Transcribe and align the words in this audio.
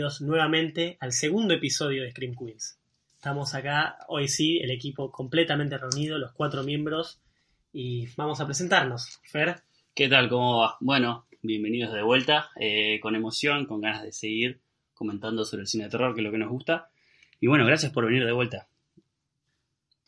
bienvenidos 0.00 0.22
nuevamente 0.22 0.96
al 0.98 1.12
segundo 1.12 1.52
episodio 1.52 2.02
de 2.02 2.10
Scream 2.10 2.34
Queens. 2.34 2.78
Estamos 3.16 3.54
acá, 3.54 3.98
hoy 4.08 4.28
sí, 4.28 4.56
el 4.56 4.70
equipo 4.70 5.12
completamente 5.12 5.76
reunido, 5.76 6.16
los 6.16 6.32
cuatro 6.32 6.64
miembros, 6.64 7.20
y 7.70 8.06
vamos 8.16 8.40
a 8.40 8.46
presentarnos. 8.46 9.20
Fer. 9.24 9.62
¿Qué 9.94 10.08
tal? 10.08 10.30
¿Cómo 10.30 10.60
va? 10.60 10.78
Bueno, 10.80 11.26
bienvenidos 11.42 11.92
de 11.92 12.02
vuelta, 12.02 12.48
eh, 12.58 12.98
con 13.00 13.14
emoción, 13.14 13.66
con 13.66 13.82
ganas 13.82 14.02
de 14.02 14.12
seguir 14.12 14.62
comentando 14.94 15.44
sobre 15.44 15.64
el 15.64 15.66
cine 15.66 15.84
de 15.84 15.90
terror, 15.90 16.14
que 16.14 16.22
es 16.22 16.24
lo 16.24 16.32
que 16.32 16.38
nos 16.38 16.48
gusta. 16.48 16.88
Y 17.38 17.48
bueno, 17.48 17.66
gracias 17.66 17.92
por 17.92 18.06
venir 18.06 18.24
de 18.24 18.32
vuelta. 18.32 18.68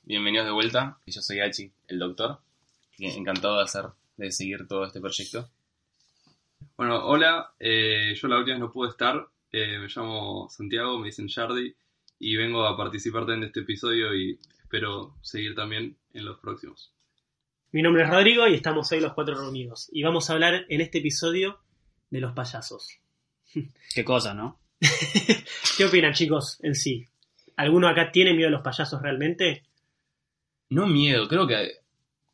Bienvenidos 0.04 0.46
de 0.46 0.52
vuelta, 0.52 1.00
yo 1.06 1.20
soy 1.20 1.40
Hachi, 1.40 1.70
el 1.88 1.98
doctor. 1.98 2.38
Encantado 2.98 3.58
de 3.58 3.64
hacer, 3.64 3.84
de 4.16 4.32
seguir 4.32 4.66
todo 4.66 4.86
este 4.86 5.00
proyecto. 5.00 5.50
Bueno, 6.78 7.04
hola, 7.04 7.52
eh, 7.60 8.14
yo 8.16 8.26
la 8.28 8.38
última 8.38 8.54
vez 8.54 8.60
no 8.60 8.72
pude 8.72 8.88
estar, 8.88 9.26
eh, 9.52 9.78
me 9.78 9.88
llamo 9.88 10.48
Santiago, 10.50 10.98
me 10.98 11.06
dicen 11.06 11.28
Jardi, 11.28 11.74
y 12.18 12.36
vengo 12.36 12.66
a 12.66 12.76
participar 12.76 13.28
en 13.30 13.44
este 13.44 13.60
episodio 13.60 14.14
y 14.14 14.38
espero 14.58 15.16
seguir 15.20 15.54
también 15.54 15.96
en 16.14 16.24
los 16.24 16.38
próximos. 16.38 16.92
Mi 17.70 17.82
nombre 17.82 18.04
es 18.04 18.10
Rodrigo 18.10 18.46
y 18.48 18.54
estamos 18.54 18.90
hoy 18.92 19.00
los 19.00 19.12
cuatro 19.12 19.34
reunidos. 19.34 19.88
Y 19.92 20.02
vamos 20.02 20.28
a 20.28 20.34
hablar 20.34 20.66
en 20.68 20.80
este 20.80 20.98
episodio 20.98 21.60
de 22.10 22.20
los 22.20 22.32
payasos. 22.32 22.98
Qué 23.94 24.04
cosa, 24.04 24.34
¿no? 24.34 24.60
¿Qué 25.76 25.84
opinan, 25.84 26.12
chicos, 26.12 26.58
en 26.62 26.74
sí? 26.74 27.06
¿Alguno 27.56 27.88
acá 27.88 28.10
tiene 28.10 28.34
miedo 28.34 28.48
a 28.48 28.52
los 28.52 28.62
payasos 28.62 29.00
realmente? 29.00 29.64
No 30.70 30.86
miedo, 30.86 31.28
creo 31.28 31.46
que 31.46 31.81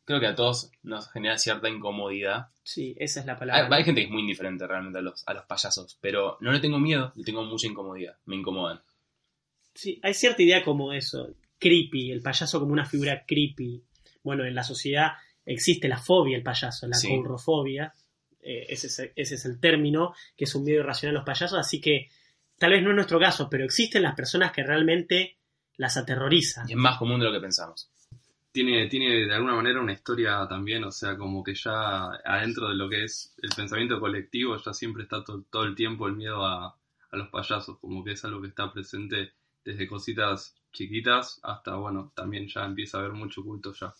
creo 0.09 0.19
que 0.19 0.25
a 0.25 0.33
todos 0.33 0.71
nos 0.81 1.11
genera 1.11 1.37
cierta 1.37 1.69
incomodidad. 1.69 2.47
Sí, 2.63 2.95
esa 2.97 3.19
es 3.19 3.27
la 3.27 3.37
palabra. 3.37 3.67
Hay, 3.67 3.71
hay 3.79 3.83
gente 3.83 4.01
que 4.01 4.05
es 4.07 4.11
muy 4.11 4.21
indiferente 4.23 4.65
realmente 4.65 4.97
a 4.97 5.01
los, 5.03 5.23
a 5.27 5.35
los 5.35 5.45
payasos, 5.45 5.99
pero 6.01 6.35
no 6.41 6.51
le 6.51 6.59
tengo 6.59 6.79
miedo, 6.79 7.13
le 7.15 7.23
tengo 7.23 7.43
mucha 7.43 7.67
incomodidad, 7.67 8.17
me 8.25 8.35
incomodan. 8.35 8.81
Sí, 9.75 9.99
hay 10.01 10.15
cierta 10.15 10.41
idea 10.41 10.63
como 10.63 10.93
eso, 10.93 11.29
creepy, 11.59 12.11
el 12.11 12.23
payaso 12.23 12.59
como 12.59 12.73
una 12.73 12.87
figura 12.87 13.23
creepy. 13.27 13.83
Bueno, 14.23 14.45
en 14.45 14.55
la 14.55 14.63
sociedad 14.63 15.11
existe 15.45 15.87
la 15.87 15.99
fobia 15.99 16.37
al 16.37 16.43
payaso, 16.43 16.87
la 16.87 16.95
Sí. 16.95 17.09
eh, 18.41 18.65
ese, 18.69 18.87
es, 18.87 18.99
ese 19.15 19.35
es 19.35 19.45
el 19.45 19.59
término, 19.59 20.15
que 20.35 20.45
es 20.45 20.55
un 20.55 20.63
miedo 20.63 20.79
irracional 20.79 21.17
a 21.17 21.19
los 21.19 21.25
payasos, 21.27 21.59
así 21.59 21.79
que 21.79 22.09
tal 22.57 22.71
vez 22.71 22.81
no 22.81 22.89
es 22.89 22.95
nuestro 22.95 23.19
caso, 23.19 23.47
pero 23.47 23.63
existen 23.63 24.01
las 24.01 24.15
personas 24.15 24.51
que 24.53 24.63
realmente 24.63 25.37
las 25.77 25.97
aterrorizan. 25.97 26.67
Y 26.67 26.71
es 26.71 26.77
más 26.79 26.97
común 26.97 27.19
de 27.19 27.27
lo 27.27 27.31
que 27.31 27.39
pensamos. 27.41 27.91
Tiene, 28.51 28.87
tiene 28.87 29.25
de 29.27 29.33
alguna 29.35 29.55
manera 29.55 29.79
una 29.79 29.93
historia 29.93 30.45
también, 30.49 30.83
o 30.83 30.91
sea, 30.91 31.15
como 31.17 31.43
que 31.43 31.53
ya 31.53 32.05
adentro 32.25 32.67
de 32.69 32.75
lo 32.75 32.89
que 32.89 33.03
es 33.03 33.35
el 33.43 33.49
pensamiento 33.55 33.99
colectivo 33.99 34.57
ya 34.57 34.73
siempre 34.73 35.03
está 35.03 35.23
to- 35.23 35.43
todo 35.51 35.63
el 35.65 35.75
tiempo 35.75 36.07
el 36.07 36.15
miedo 36.15 36.43
a, 36.45 36.65
a 37.11 37.17
los 37.17 37.27
payasos, 37.29 37.77
como 37.79 38.03
que 38.03 38.13
es 38.13 38.25
algo 38.25 38.41
que 38.41 38.47
está 38.47 38.71
presente 38.73 39.33
desde 39.63 39.87
cositas 39.87 40.55
chiquitas 40.71 41.39
hasta, 41.43 41.75
bueno, 41.75 42.11
también 42.15 42.47
ya 42.47 42.65
empieza 42.65 42.97
a 42.97 43.01
haber 43.01 43.13
mucho 43.13 43.43
culto 43.43 43.71
ya. 43.73 43.93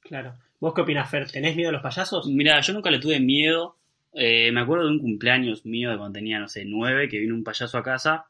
Claro. 0.00 0.34
¿Vos 0.58 0.72
qué 0.74 0.80
opinás, 0.80 1.10
Fer? 1.10 1.30
¿Tenés 1.30 1.54
miedo 1.54 1.68
a 1.68 1.72
los 1.72 1.82
payasos? 1.82 2.26
Mira, 2.28 2.60
yo 2.60 2.72
nunca 2.72 2.90
le 2.90 2.98
tuve 2.98 3.20
miedo. 3.20 3.76
Eh, 4.14 4.50
me 4.52 4.60
acuerdo 4.60 4.86
de 4.86 4.92
un 4.92 4.98
cumpleaños 5.00 5.64
mío 5.66 5.90
de 5.90 5.96
cuando 5.98 6.18
tenía, 6.18 6.38
no 6.38 6.48
sé, 6.48 6.64
nueve, 6.64 7.08
que 7.08 7.18
vino 7.18 7.34
un 7.34 7.44
payaso 7.44 7.76
a 7.78 7.82
casa. 7.82 8.24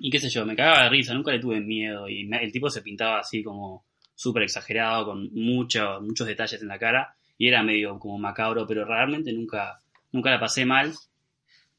Y 0.00 0.10
qué 0.10 0.18
sé 0.18 0.28
yo, 0.28 0.44
me 0.46 0.56
cagaba 0.56 0.84
de 0.84 0.90
risa, 0.90 1.14
nunca 1.14 1.32
le 1.32 1.38
tuve 1.40 1.60
miedo. 1.60 2.08
Y 2.08 2.24
me- 2.24 2.42
el 2.42 2.52
tipo 2.52 2.70
se 2.70 2.82
pintaba 2.82 3.18
así 3.20 3.42
como 3.42 3.84
súper 4.22 4.44
exagerado, 4.44 5.06
con 5.06 5.32
mucho- 5.34 6.00
muchos 6.00 6.26
detalles 6.26 6.62
en 6.62 6.68
la 6.68 6.78
cara. 6.78 7.14
Y 7.38 7.48
era 7.48 7.62
medio 7.62 7.98
como 7.98 8.18
macabro, 8.18 8.66
pero 8.66 8.84
realmente 8.84 9.32
nunca, 9.32 9.80
nunca 10.12 10.30
la 10.30 10.38
pasé 10.40 10.64
mal. 10.64 10.92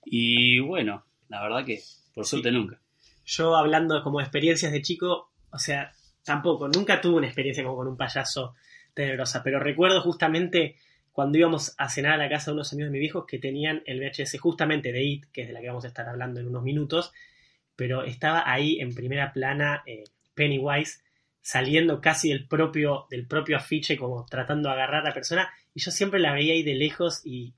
Y 0.05 0.59
bueno, 0.59 1.05
la 1.29 1.41
verdad 1.41 1.65
que 1.65 1.79
por 2.13 2.25
suerte 2.25 2.51
nunca. 2.51 2.79
Yo 3.25 3.55
hablando 3.55 4.03
como 4.03 4.19
de 4.19 4.25
experiencias 4.25 4.71
de 4.71 4.81
chico, 4.81 5.31
o 5.51 5.57
sea, 5.57 5.93
tampoco, 6.25 6.67
nunca 6.67 6.99
tuve 7.01 7.15
una 7.17 7.27
experiencia 7.27 7.63
como 7.63 7.77
con 7.77 7.87
un 7.87 7.97
payaso 7.97 8.55
tenebrosa, 8.93 9.41
pero 9.43 9.59
recuerdo 9.59 10.01
justamente 10.01 10.75
cuando 11.11 11.37
íbamos 11.37 11.73
a 11.77 11.89
cenar 11.89 12.13
a 12.13 12.17
la 12.17 12.29
casa 12.29 12.51
de 12.51 12.55
unos 12.55 12.73
amigos 12.73 12.89
de 12.89 12.93
mis 12.93 12.99
viejos 13.01 13.25
que 13.27 13.39
tenían 13.39 13.81
el 13.85 13.99
VHS 13.99 14.37
justamente 14.39 14.91
de 14.91 15.03
IT, 15.03 15.25
que 15.31 15.41
es 15.43 15.47
de 15.47 15.53
la 15.53 15.61
que 15.61 15.67
vamos 15.67 15.85
a 15.85 15.87
estar 15.87 16.07
hablando 16.09 16.39
en 16.39 16.47
unos 16.47 16.63
minutos, 16.63 17.13
pero 17.75 18.03
estaba 18.03 18.43
ahí 18.51 18.79
en 18.79 18.93
primera 18.93 19.31
plana 19.31 19.83
eh, 19.85 20.03
Pennywise 20.35 21.01
saliendo 21.43 22.01
casi 22.01 22.29
del 22.29 22.47
propio, 22.47 23.05
del 23.11 23.27
propio 23.27 23.57
afiche, 23.57 23.95
como 23.97 24.25
tratando 24.25 24.69
de 24.69 24.73
agarrar 24.75 25.01
a 25.05 25.09
la 25.09 25.13
persona, 25.13 25.49
y 25.75 25.81
yo 25.81 25.91
siempre 25.91 26.19
la 26.19 26.33
veía 26.33 26.53
ahí 26.53 26.63
de 26.63 26.73
lejos 26.73 27.21
y 27.23 27.53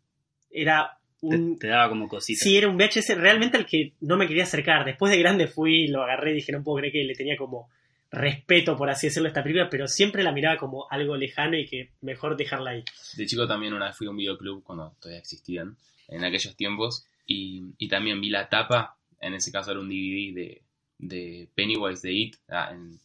era 0.51 0.97
un, 1.21 1.57
te 1.57 1.67
daba 1.67 1.87
como 1.89 2.07
cosita. 2.09 2.43
Sí, 2.43 2.57
era 2.57 2.67
un 2.67 2.77
VHS 2.77 3.15
realmente 3.17 3.57
al 3.57 3.65
que 3.65 3.93
no 4.01 4.17
me 4.17 4.27
quería 4.27 4.43
acercar. 4.43 4.83
Después 4.85 5.11
de 5.11 5.19
grande 5.19 5.47
fui, 5.47 5.87
lo 5.87 6.03
agarré 6.03 6.31
y 6.31 6.35
dije, 6.35 6.51
no 6.51 6.61
puedo 6.63 6.79
creer 6.79 6.91
que 6.93 7.03
le 7.03 7.15
tenía 7.15 7.37
como 7.37 7.69
respeto, 8.11 8.75
por 8.77 8.89
así 8.89 9.07
decirlo, 9.07 9.27
a 9.27 9.29
esta 9.29 9.43
película, 9.43 9.69
pero 9.69 9.87
siempre 9.87 10.23
la 10.23 10.31
miraba 10.31 10.57
como 10.57 10.87
algo 10.89 11.15
lejano 11.17 11.57
y 11.57 11.65
que 11.65 11.91
mejor 12.01 12.37
dejarla 12.37 12.71
ahí. 12.71 12.83
De 13.17 13.25
chico 13.25 13.47
también 13.47 13.73
una 13.73 13.87
vez 13.87 13.97
fui 13.97 14.07
a 14.07 14.11
un 14.11 14.17
videoclub 14.17 14.63
cuando 14.63 14.95
todavía 14.99 15.19
existían, 15.19 15.75
en 16.07 16.23
aquellos 16.23 16.55
tiempos, 16.55 17.05
y, 17.25 17.63
y 17.77 17.87
también 17.87 18.21
vi 18.21 18.29
la 18.29 18.47
tapa, 18.47 18.95
en 19.19 19.33
ese 19.33 19.51
caso 19.51 19.71
era 19.71 19.79
un 19.79 19.89
DVD 19.89 20.33
de, 20.33 20.61
de 20.99 21.49
Pennywise 21.55 22.07
de 22.07 22.13
It, 22.13 22.35
ah, 22.49 22.69
en- 22.71 22.99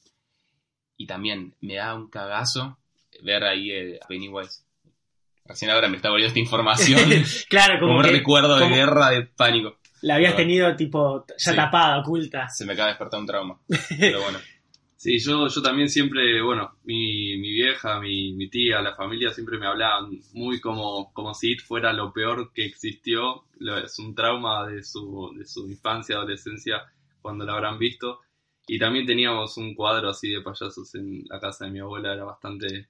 y 1.01 1.07
también 1.07 1.55
me 1.63 1.77
da 1.77 1.95
un 1.95 2.11
cagazo 2.11 2.77
ver 3.23 3.43
ahí 3.45 3.71
eh, 3.71 3.99
a 4.03 4.07
Pennywise. 4.07 4.65
Recién 5.47 5.71
ahora 5.71 5.89
me 5.89 5.97
está 5.97 6.11
volviendo 6.11 6.29
esta 6.29 6.39
información, 6.41 7.01
claro, 7.49 7.81
como, 7.81 7.93
como 7.93 8.01
un 8.01 8.05
que 8.05 8.13
recuerdo 8.13 8.55
de 8.57 8.63
como- 8.65 8.77
guerra, 8.77 9.11
de 9.11 9.23
pánico. 9.23 9.79
la 10.03 10.17
habías 10.17 10.37
tenido 10.37 10.77
tipo 10.77 11.25
ya 11.39 11.51
Sí. 11.53 11.57
tapada, 11.57 11.99
oculta. 12.01 12.49
Se 12.51 12.67
me 12.67 12.75
acaba 12.75 12.89
de 12.89 12.93
despertar 12.93 13.21
un 13.21 13.27
trauma, 13.27 13.59
pero 13.99 14.21
bueno. 14.23 14.39
Sí, 14.97 15.19
yo, 15.19 15.49
yo 15.49 15.63
también 15.63 15.89
siempre, 15.89 16.43
bueno, 16.43 16.77
mi, 16.85 17.39
mi 17.39 17.51
vieja, 17.51 17.99
mi, 17.99 18.35
mi 18.35 18.51
tía, 18.51 18.83
la 18.83 18.95
familia 18.95 19.31
siempre 19.33 19.57
me 19.59 19.67
hablaban 19.67 20.11
muy 20.35 20.61
como, 20.61 21.11
como 21.15 21.33
si 21.33 21.53
IT 21.53 21.63
fuera 21.63 21.95
lo 21.95 22.13
peor 22.13 22.53
que 22.53 22.67
existió. 22.67 23.45
Lo- 23.59 23.79
Es 23.79 23.99
un 23.99 24.15
trauma 24.15 24.67
de 24.69 24.83
su, 24.85 25.33
de 25.39 25.47
su 25.47 25.67
infancia, 25.71 26.17
adolescencia, 26.17 26.83
cuando 27.23 27.47
la 27.47 27.55
habrán 27.55 27.79
visto. 27.79 28.21
Y 28.73 28.79
también 28.79 29.05
teníamos 29.05 29.57
un 29.57 29.75
cuadro 29.75 30.11
así 30.11 30.31
de 30.31 30.43
payasos 30.43 30.95
en 30.95 31.25
la 31.29 31.41
casa 31.41 31.65
de 31.65 31.73
mi 31.73 31.81
abuela, 31.81 32.15
era 32.15 32.23
bastante 32.23 32.87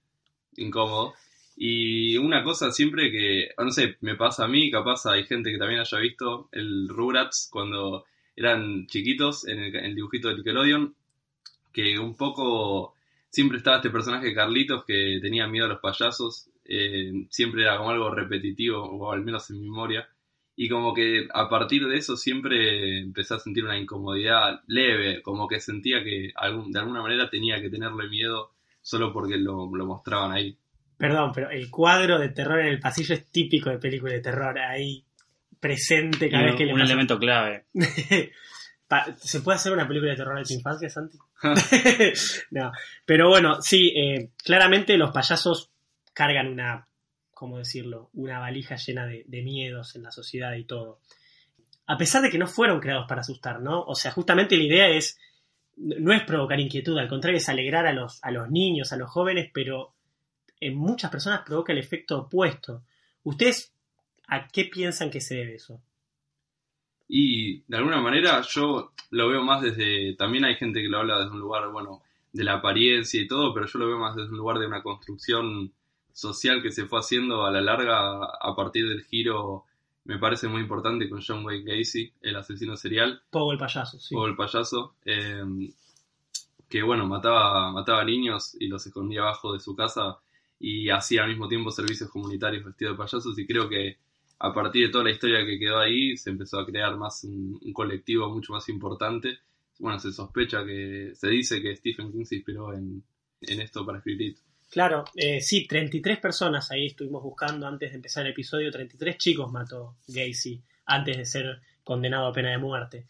incómodo. 0.58 1.14
Y 1.56 2.18
una 2.18 2.44
cosa 2.44 2.70
siempre 2.70 3.10
que, 3.10 3.48
no 3.56 3.70
sé, 3.70 3.96
me 4.02 4.14
pasa 4.14 4.44
a 4.44 4.48
mí, 4.48 4.70
capaz 4.70 5.06
hay 5.06 5.24
gente 5.24 5.50
que 5.50 5.56
también 5.56 5.80
haya 5.80 5.96
visto 5.96 6.50
el 6.52 6.86
Rugrats 6.86 7.48
cuando 7.50 8.04
eran 8.36 8.88
chiquitos 8.88 9.48
en 9.48 9.74
el, 9.74 9.94
dibujito 9.94 10.28
de 10.28 10.34
Nickelodeon, 10.34 10.94
que 11.72 11.98
un 11.98 12.14
poco 12.14 12.94
siempre 13.30 13.56
estaba 13.56 13.76
este 13.78 13.88
personaje 13.88 14.34
Carlitos 14.34 14.84
que 14.84 15.18
tenía 15.22 15.46
miedo 15.46 15.64
a 15.64 15.70
los 15.70 15.80
payasos, 15.80 16.50
eh, 16.66 17.26
siempre 17.30 17.62
era 17.62 17.78
como 17.78 17.88
algo 17.88 18.10
repetitivo, 18.10 18.82
o 18.82 19.10
al 19.10 19.24
menos 19.24 19.48
en 19.48 19.62
memoria, 19.62 20.06
y 20.56 20.68
como 20.68 20.92
que 20.94 21.26
a 21.32 21.48
partir 21.48 21.86
de 21.86 21.96
eso 21.96 22.16
siempre 22.16 23.00
empecé 23.00 23.34
a 23.34 23.38
sentir 23.38 23.64
una 23.64 23.78
incomodidad 23.78 24.60
leve, 24.66 25.22
como 25.22 25.48
que 25.48 25.60
sentía 25.60 26.02
que 26.04 26.32
algún, 26.36 26.70
de 26.70 26.78
alguna 26.80 27.02
manera 27.02 27.30
tenía 27.30 27.60
que 27.60 27.70
tenerle 27.70 28.08
miedo 28.08 28.52
solo 28.82 29.12
porque 29.12 29.36
lo, 29.38 29.70
lo 29.74 29.86
mostraban 29.86 30.32
ahí. 30.32 30.56
Perdón, 30.98 31.32
pero 31.34 31.50
el 31.50 31.70
cuadro 31.70 32.18
de 32.18 32.28
terror 32.28 32.60
en 32.60 32.66
el 32.66 32.78
pasillo 32.80 33.14
es 33.14 33.30
típico 33.30 33.70
de 33.70 33.78
película 33.78 34.12
de 34.12 34.20
terror, 34.20 34.58
ahí 34.58 35.02
presente 35.58 36.28
cada 36.30 36.42
Y 36.42 36.46
vez 36.46 36.56
que 36.56 36.66
le 36.66 36.72
un 36.74 36.78
pasa- 36.80 36.92
elemento 36.92 37.18
clave. 37.18 37.64
¿Se 39.18 39.40
puede 39.40 39.56
hacer 39.56 39.72
una 39.72 39.86
película 39.86 40.10
de 40.10 40.16
terror 40.16 40.36
de 40.36 40.44
tu 40.44 40.54
infancia, 40.54 40.88
Santi? 40.90 41.16
no, 42.50 42.72
pero 43.06 43.28
bueno, 43.28 43.62
sí, 43.62 43.92
eh, 43.96 44.30
claramente 44.44 44.96
los 44.96 45.12
payasos 45.12 45.70
cargan 46.12 46.48
una, 46.48 46.88
¿cómo 47.40 47.56
decirlo? 47.56 48.10
Una 48.12 48.38
valija 48.38 48.76
llena 48.76 49.06
de, 49.06 49.42
miedos 49.42 49.96
en 49.96 50.02
la 50.02 50.10
sociedad 50.10 50.52
y 50.56 50.64
todo. 50.64 51.00
A 51.86 51.96
pesar 51.96 52.20
de 52.20 52.28
que 52.28 52.36
no 52.36 52.46
fueron 52.46 52.80
creados 52.80 53.06
para 53.08 53.22
asustar, 53.22 53.62
¿no? 53.62 53.82
O 53.82 53.94
sea, 53.94 54.10
justamente 54.10 54.58
la 54.58 54.64
idea 54.64 54.88
es, 54.90 55.18
no 55.78 56.12
es 56.12 56.22
provocar 56.24 56.60
inquietud, 56.60 56.98
al 56.98 57.08
contrario 57.08 57.38
es 57.38 57.48
alegrar 57.48 57.86
a 57.86 57.94
los, 57.94 58.22
a 58.22 58.30
los 58.30 58.50
niños, 58.50 58.92
a 58.92 58.98
los 58.98 59.08
jóvenes, 59.08 59.50
pero 59.54 59.94
en 60.60 60.76
muchas 60.76 61.10
personas 61.10 61.40
provoca 61.40 61.72
el 61.72 61.78
efecto 61.78 62.18
opuesto. 62.18 62.82
¿Ustedes 63.22 63.72
a 64.28 64.46
qué 64.46 64.66
piensan 64.66 65.10
que 65.10 65.22
se 65.22 65.36
debe 65.36 65.54
eso? 65.54 65.80
Y 67.08 67.62
de 67.62 67.76
alguna 67.78 68.02
manera 68.02 68.42
yo 68.42 68.92
lo 69.12 69.28
veo 69.30 69.42
más 69.42 69.62
desde, 69.62 70.14
también 70.16 70.44
hay 70.44 70.56
gente 70.56 70.82
que 70.82 70.88
lo 70.88 70.98
habla 70.98 71.20
desde 71.20 71.30
un 71.30 71.40
lugar, 71.40 71.70
bueno, 71.70 72.02
de 72.34 72.44
la 72.44 72.56
apariencia 72.56 73.18
y 73.18 73.26
todo, 73.26 73.54
pero 73.54 73.64
yo 73.64 73.78
lo 73.78 73.86
veo 73.86 73.98
más 73.98 74.14
desde 74.14 74.28
un 74.28 74.36
lugar 74.36 74.58
de 74.58 74.66
una 74.66 74.82
construcción 74.82 75.72
social 76.20 76.62
que 76.62 76.70
se 76.70 76.86
fue 76.86 76.98
haciendo 76.98 77.44
a 77.44 77.50
la 77.50 77.60
larga 77.60 78.24
a 78.24 78.54
partir 78.54 78.86
del 78.88 79.04
giro, 79.04 79.64
me 80.04 80.18
parece 80.18 80.48
muy 80.48 80.60
importante 80.60 81.08
con 81.08 81.22
John 81.26 81.44
Wayne 81.44 81.64
Gacy, 81.64 82.12
el 82.20 82.36
asesino 82.36 82.76
serial, 82.76 83.22
Pogo 83.30 83.52
el 83.52 83.58
payaso, 83.58 83.98
sí. 83.98 84.14
el 84.14 84.36
payaso, 84.36 84.94
eh, 85.04 85.42
que 86.68 86.82
bueno, 86.82 87.06
mataba, 87.06 87.72
mataba 87.72 88.04
niños 88.04 88.54
y 88.60 88.68
los 88.68 88.86
escondía 88.86 89.22
abajo 89.22 89.52
de 89.52 89.60
su 89.60 89.74
casa 89.74 90.18
y 90.58 90.90
hacía 90.90 91.22
al 91.22 91.30
mismo 91.30 91.48
tiempo 91.48 91.70
servicios 91.70 92.10
comunitarios 92.10 92.64
vestido 92.64 92.92
de 92.92 92.98
payasos 92.98 93.38
y 93.38 93.46
creo 93.46 93.68
que 93.68 93.96
a 94.40 94.52
partir 94.52 94.86
de 94.86 94.92
toda 94.92 95.04
la 95.04 95.10
historia 95.10 95.44
que 95.44 95.58
quedó 95.58 95.78
ahí, 95.78 96.16
se 96.16 96.30
empezó 96.30 96.58
a 96.58 96.66
crear 96.66 96.96
más 96.96 97.24
un, 97.24 97.58
un 97.62 97.72
colectivo 97.72 98.28
mucho 98.30 98.54
más 98.54 98.68
importante. 98.70 99.38
Bueno, 99.78 99.98
se 99.98 100.12
sospecha 100.12 100.64
que, 100.64 101.12
se 101.14 101.28
dice 101.28 101.60
que 101.60 101.76
Stephen 101.76 102.10
King 102.10 102.24
se 102.24 102.36
inspiró 102.36 102.72
en, 102.72 103.02
en 103.42 103.60
esto 103.60 103.84
para 103.84 103.98
escribir. 103.98 104.36
Claro, 104.70 105.04
eh, 105.16 105.40
sí, 105.40 105.66
33 105.66 106.18
personas 106.18 106.70
ahí 106.70 106.86
estuvimos 106.86 107.22
buscando 107.22 107.66
antes 107.66 107.90
de 107.90 107.96
empezar 107.96 108.24
el 108.24 108.32
episodio. 108.32 108.70
33 108.70 109.18
chicos 109.18 109.50
mató 109.50 109.96
Gacy 110.06 110.62
antes 110.86 111.16
de 111.16 111.24
ser 111.24 111.60
condenado 111.82 112.26
a 112.26 112.32
pena 112.32 112.50
de 112.50 112.58
muerte. 112.58 113.06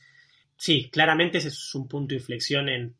Sí, 0.56 0.88
claramente 0.90 1.38
ese 1.38 1.48
es 1.48 1.74
un 1.74 1.86
punto 1.86 2.10
de 2.14 2.20
inflexión 2.20 2.68
en, 2.68 2.94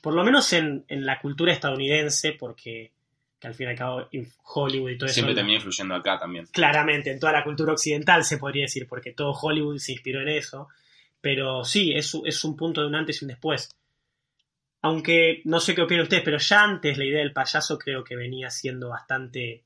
por 0.00 0.14
lo 0.14 0.24
menos 0.24 0.52
en, 0.52 0.84
en 0.88 1.04
la 1.06 1.20
cultura 1.20 1.52
estadounidense, 1.52 2.32
porque 2.32 2.92
que 3.38 3.46
al 3.46 3.54
fin 3.54 3.68
y 3.68 3.70
al 3.70 3.76
cabo 3.76 4.08
Hollywood 4.54 4.90
y 4.90 4.98
todo 4.98 5.08
Siempre 5.08 5.32
eso. 5.32 5.36
termina 5.38 5.56
influyendo 5.58 5.94
acá 5.94 6.18
también. 6.18 6.46
Claramente, 6.46 7.10
en 7.10 7.20
toda 7.20 7.32
la 7.32 7.44
cultura 7.44 7.72
occidental 7.72 8.24
se 8.24 8.38
podría 8.38 8.62
decir, 8.62 8.86
porque 8.88 9.12
todo 9.12 9.30
Hollywood 9.32 9.78
se 9.78 9.92
inspiró 9.92 10.20
en 10.22 10.28
eso. 10.28 10.68
Pero 11.20 11.64
sí, 11.64 11.92
es, 11.92 12.16
es 12.24 12.44
un 12.44 12.56
punto 12.56 12.80
de 12.80 12.88
un 12.88 12.94
antes 12.94 13.20
y 13.20 13.24
un 13.24 13.28
después. 13.28 13.70
Aunque 14.82 15.42
no 15.44 15.58
sé 15.60 15.74
qué 15.74 15.82
opinan 15.82 16.04
ustedes, 16.04 16.22
pero 16.24 16.38
ya 16.38 16.62
antes 16.62 16.96
la 16.98 17.04
idea 17.04 17.18
del 17.20 17.32
payaso 17.32 17.78
creo 17.78 18.04
que 18.04 18.14
venía 18.16 18.48
siendo 18.50 18.88
bastante 18.90 19.64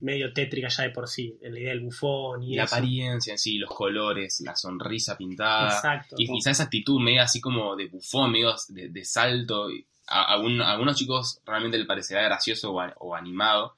medio 0.00 0.32
tétrica 0.32 0.68
ya 0.68 0.84
de 0.84 0.90
por 0.90 1.08
sí. 1.08 1.38
En 1.42 1.54
la 1.54 1.60
idea 1.60 1.70
del 1.70 1.80
bufón 1.80 2.42
y 2.42 2.54
La 2.56 2.64
eso. 2.64 2.74
apariencia 2.76 3.32
en 3.32 3.38
sí, 3.38 3.58
los 3.58 3.70
colores, 3.70 4.40
la 4.44 4.54
sonrisa 4.56 5.16
pintada. 5.16 5.74
Exacto. 5.74 6.16
Y 6.18 6.26
quizá 6.26 6.50
esa 6.50 6.64
actitud 6.64 7.00
medio 7.00 7.22
así 7.22 7.40
como 7.40 7.74
de 7.76 7.86
bufón, 7.86 8.32
medio 8.32 8.54
de, 8.68 8.88
de 8.88 9.04
salto. 9.04 9.68
A, 10.08 10.34
a 10.34 10.38
un- 10.40 10.60
a 10.60 10.72
algunos 10.72 10.96
chicos 10.96 11.40
realmente 11.46 11.78
les 11.78 11.86
parecerá 11.86 12.22
gracioso 12.22 12.72
o, 12.72 12.80
a- 12.80 12.94
o 12.98 13.14
animado. 13.14 13.76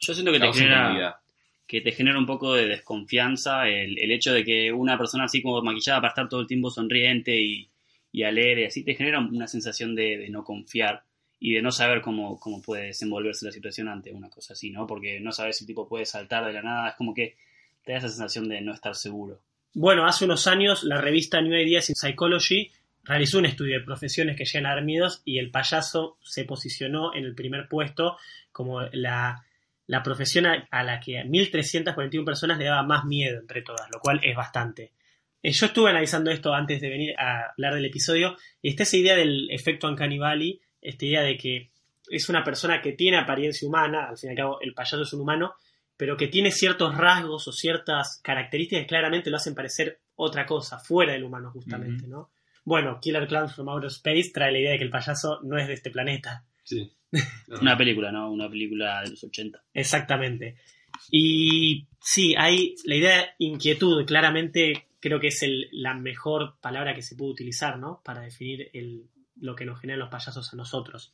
Yo 0.00 0.14
siento 0.14 0.32
que 0.32 0.40
te 0.40 0.52
genera, 0.52 1.20
que 1.66 1.80
te 1.82 1.92
genera 1.92 2.18
un 2.18 2.24
poco 2.26 2.54
de 2.54 2.66
desconfianza 2.66 3.68
el, 3.68 3.98
el 3.98 4.10
hecho 4.10 4.32
de 4.32 4.44
que 4.44 4.72
una 4.72 4.96
persona 4.96 5.24
así 5.24 5.42
como 5.42 5.60
maquillada 5.62 6.00
para 6.00 6.08
estar 6.10 6.28
todo 6.28 6.40
el 6.40 6.46
tiempo 6.46 6.70
sonriente 6.70 7.34
y, 7.38 7.68
y 8.10 8.22
alegre, 8.22 8.66
así 8.66 8.84
te 8.84 8.94
genera 8.94 9.20
una 9.20 9.46
sensación 9.46 9.94
de, 9.94 10.18
de 10.18 10.30
no 10.30 10.44
confiar 10.44 11.04
y 11.40 11.54
de 11.54 11.62
no 11.62 11.70
saber 11.70 12.00
cómo, 12.00 12.38
cómo 12.40 12.60
puede 12.60 12.86
desenvolverse 12.86 13.46
la 13.46 13.52
situación 13.52 13.88
ante 13.88 14.12
una 14.12 14.28
cosa 14.28 14.54
así, 14.54 14.70
¿no? 14.70 14.86
Porque 14.86 15.20
no 15.20 15.32
sabes 15.32 15.58
si 15.58 15.64
el 15.64 15.68
tipo 15.68 15.88
puede 15.88 16.04
saltar 16.04 16.46
de 16.46 16.52
la 16.52 16.62
nada, 16.62 16.90
es 16.90 16.96
como 16.96 17.14
que 17.14 17.36
te 17.84 17.92
da 17.92 17.98
esa 17.98 18.08
sensación 18.08 18.48
de 18.48 18.60
no 18.60 18.72
estar 18.72 18.94
seguro. 18.94 19.40
Bueno, 19.74 20.06
hace 20.06 20.24
unos 20.24 20.46
años 20.46 20.82
la 20.82 21.00
revista 21.00 21.40
New 21.40 21.56
Ideas 21.56 21.90
in 21.90 21.94
Psychology 21.94 22.72
realizó 23.04 23.38
un 23.38 23.46
estudio 23.46 23.78
de 23.78 23.84
profesiones 23.84 24.36
que 24.36 24.44
llegan 24.44 24.66
a 24.66 24.74
dar 24.74 24.84
y 25.24 25.38
el 25.38 25.50
payaso 25.50 26.18
se 26.22 26.44
posicionó 26.44 27.14
en 27.14 27.24
el 27.24 27.34
primer 27.34 27.68
puesto 27.68 28.16
como 28.50 28.82
la, 28.92 29.44
la 29.86 30.02
profesión 30.02 30.46
a, 30.46 30.66
a 30.70 30.82
la 30.82 31.00
que 31.00 31.22
1.341 31.22 32.24
personas 32.24 32.58
le 32.58 32.64
daba 32.64 32.82
más 32.82 33.04
miedo 33.04 33.40
entre 33.40 33.62
todas, 33.62 33.88
lo 33.92 34.00
cual 34.00 34.20
es 34.22 34.36
bastante. 34.36 34.92
Eh, 35.42 35.52
Yo 35.52 35.66
estuve 35.66 35.90
analizando 35.90 36.30
esto 36.30 36.52
antes 36.52 36.80
de 36.80 36.88
venir 36.88 37.14
a 37.18 37.50
hablar 37.52 37.74
del 37.74 37.84
episodio 37.84 38.36
y 38.62 38.70
está 38.70 38.82
esa 38.82 38.96
idea 38.96 39.16
del 39.16 39.50
efecto 39.50 39.88
Uncanny 39.88 40.18
Valley, 40.18 40.60
esta 40.80 41.04
idea 41.06 41.22
de 41.22 41.36
que 41.36 41.70
es 42.10 42.28
una 42.28 42.42
persona 42.42 42.80
que 42.80 42.92
tiene 42.92 43.18
apariencia 43.18 43.68
humana, 43.68 44.08
al 44.08 44.16
fin 44.18 44.30
y 44.30 44.32
al 44.32 44.36
cabo 44.36 44.60
el 44.60 44.74
payaso 44.74 45.02
es 45.02 45.12
un 45.12 45.20
humano, 45.20 45.54
pero 45.96 46.16
que 46.16 46.28
tiene 46.28 46.50
ciertos 46.50 46.96
rasgos 46.96 47.46
o 47.48 47.52
ciertas 47.52 48.20
características 48.22 48.82
que 48.82 48.88
claramente 48.88 49.30
lo 49.30 49.36
hacen 49.36 49.54
parecer 49.54 50.00
otra 50.16 50.46
cosa, 50.46 50.78
fuera 50.78 51.12
del 51.12 51.24
humano 51.24 51.50
justamente, 51.52 52.06
¿no? 52.06 52.30
Bueno, 52.64 52.98
Killer 53.00 53.26
Clowns 53.26 53.54
from 53.54 53.68
Outer 53.68 53.88
Space 53.88 54.30
trae 54.32 54.52
la 54.52 54.58
idea 54.58 54.72
de 54.72 54.78
que 54.78 54.84
el 54.84 54.90
payaso 54.90 55.40
no 55.42 55.58
es 55.58 55.66
de 55.66 55.74
este 55.74 55.90
planeta. 55.90 56.44
Sí. 56.62 56.90
Una 57.62 57.76
película, 57.76 58.12
¿no? 58.12 58.30
Una 58.30 58.48
película 58.48 59.02
de 59.02 59.10
los 59.10 59.24
80. 59.24 59.62
Exactamente. 59.72 60.56
Y 61.10 61.86
sí, 62.00 62.34
hay 62.36 62.74
la 62.84 62.94
idea 62.96 63.16
de 63.16 63.26
inquietud, 63.38 64.04
claramente 64.04 64.87
creo 65.00 65.20
que 65.20 65.28
es 65.28 65.42
el- 65.42 65.68
la 65.72 65.94
mejor 65.94 66.56
palabra 66.60 66.94
que 66.94 67.02
se 67.02 67.16
puede 67.16 67.32
utilizar, 67.32 67.78
¿no? 67.78 68.00
Para 68.04 68.20
definir 68.22 68.70
el, 68.72 69.04
lo 69.40 69.54
que 69.54 69.64
nos 69.64 69.80
generan 69.80 70.00
los 70.00 70.08
payasos 70.10 70.52
a 70.52 70.56
nosotros. 70.56 71.12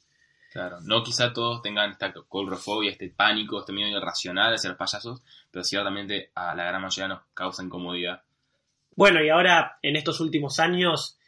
Claro, 0.52 0.80
no 0.82 1.02
quizá 1.02 1.32
todos 1.32 1.62
tengan 1.62 1.90
esta 1.90 2.12
colrofobia, 2.12 2.92
este 2.92 3.08
pánico, 3.10 3.58
este 3.58 3.72
miedo 3.72 3.88
irracional 3.98 4.54
hacia 4.54 4.70
los 4.70 4.78
payasos, 4.78 5.20
pero 5.50 5.64
ciertamente 5.64 6.30
a 6.36 6.54
la 6.54 6.64
gran 6.64 6.80
mayoría 6.80 7.08
nos 7.08 7.22
causa 7.34 7.64
incomodidad. 7.64 8.22
Bueno, 8.96 9.22
y 9.24 9.28
ahora 9.30 9.78
en 9.82 9.96
estos 9.96 10.20
últimos 10.20 10.60
años, 10.60 11.18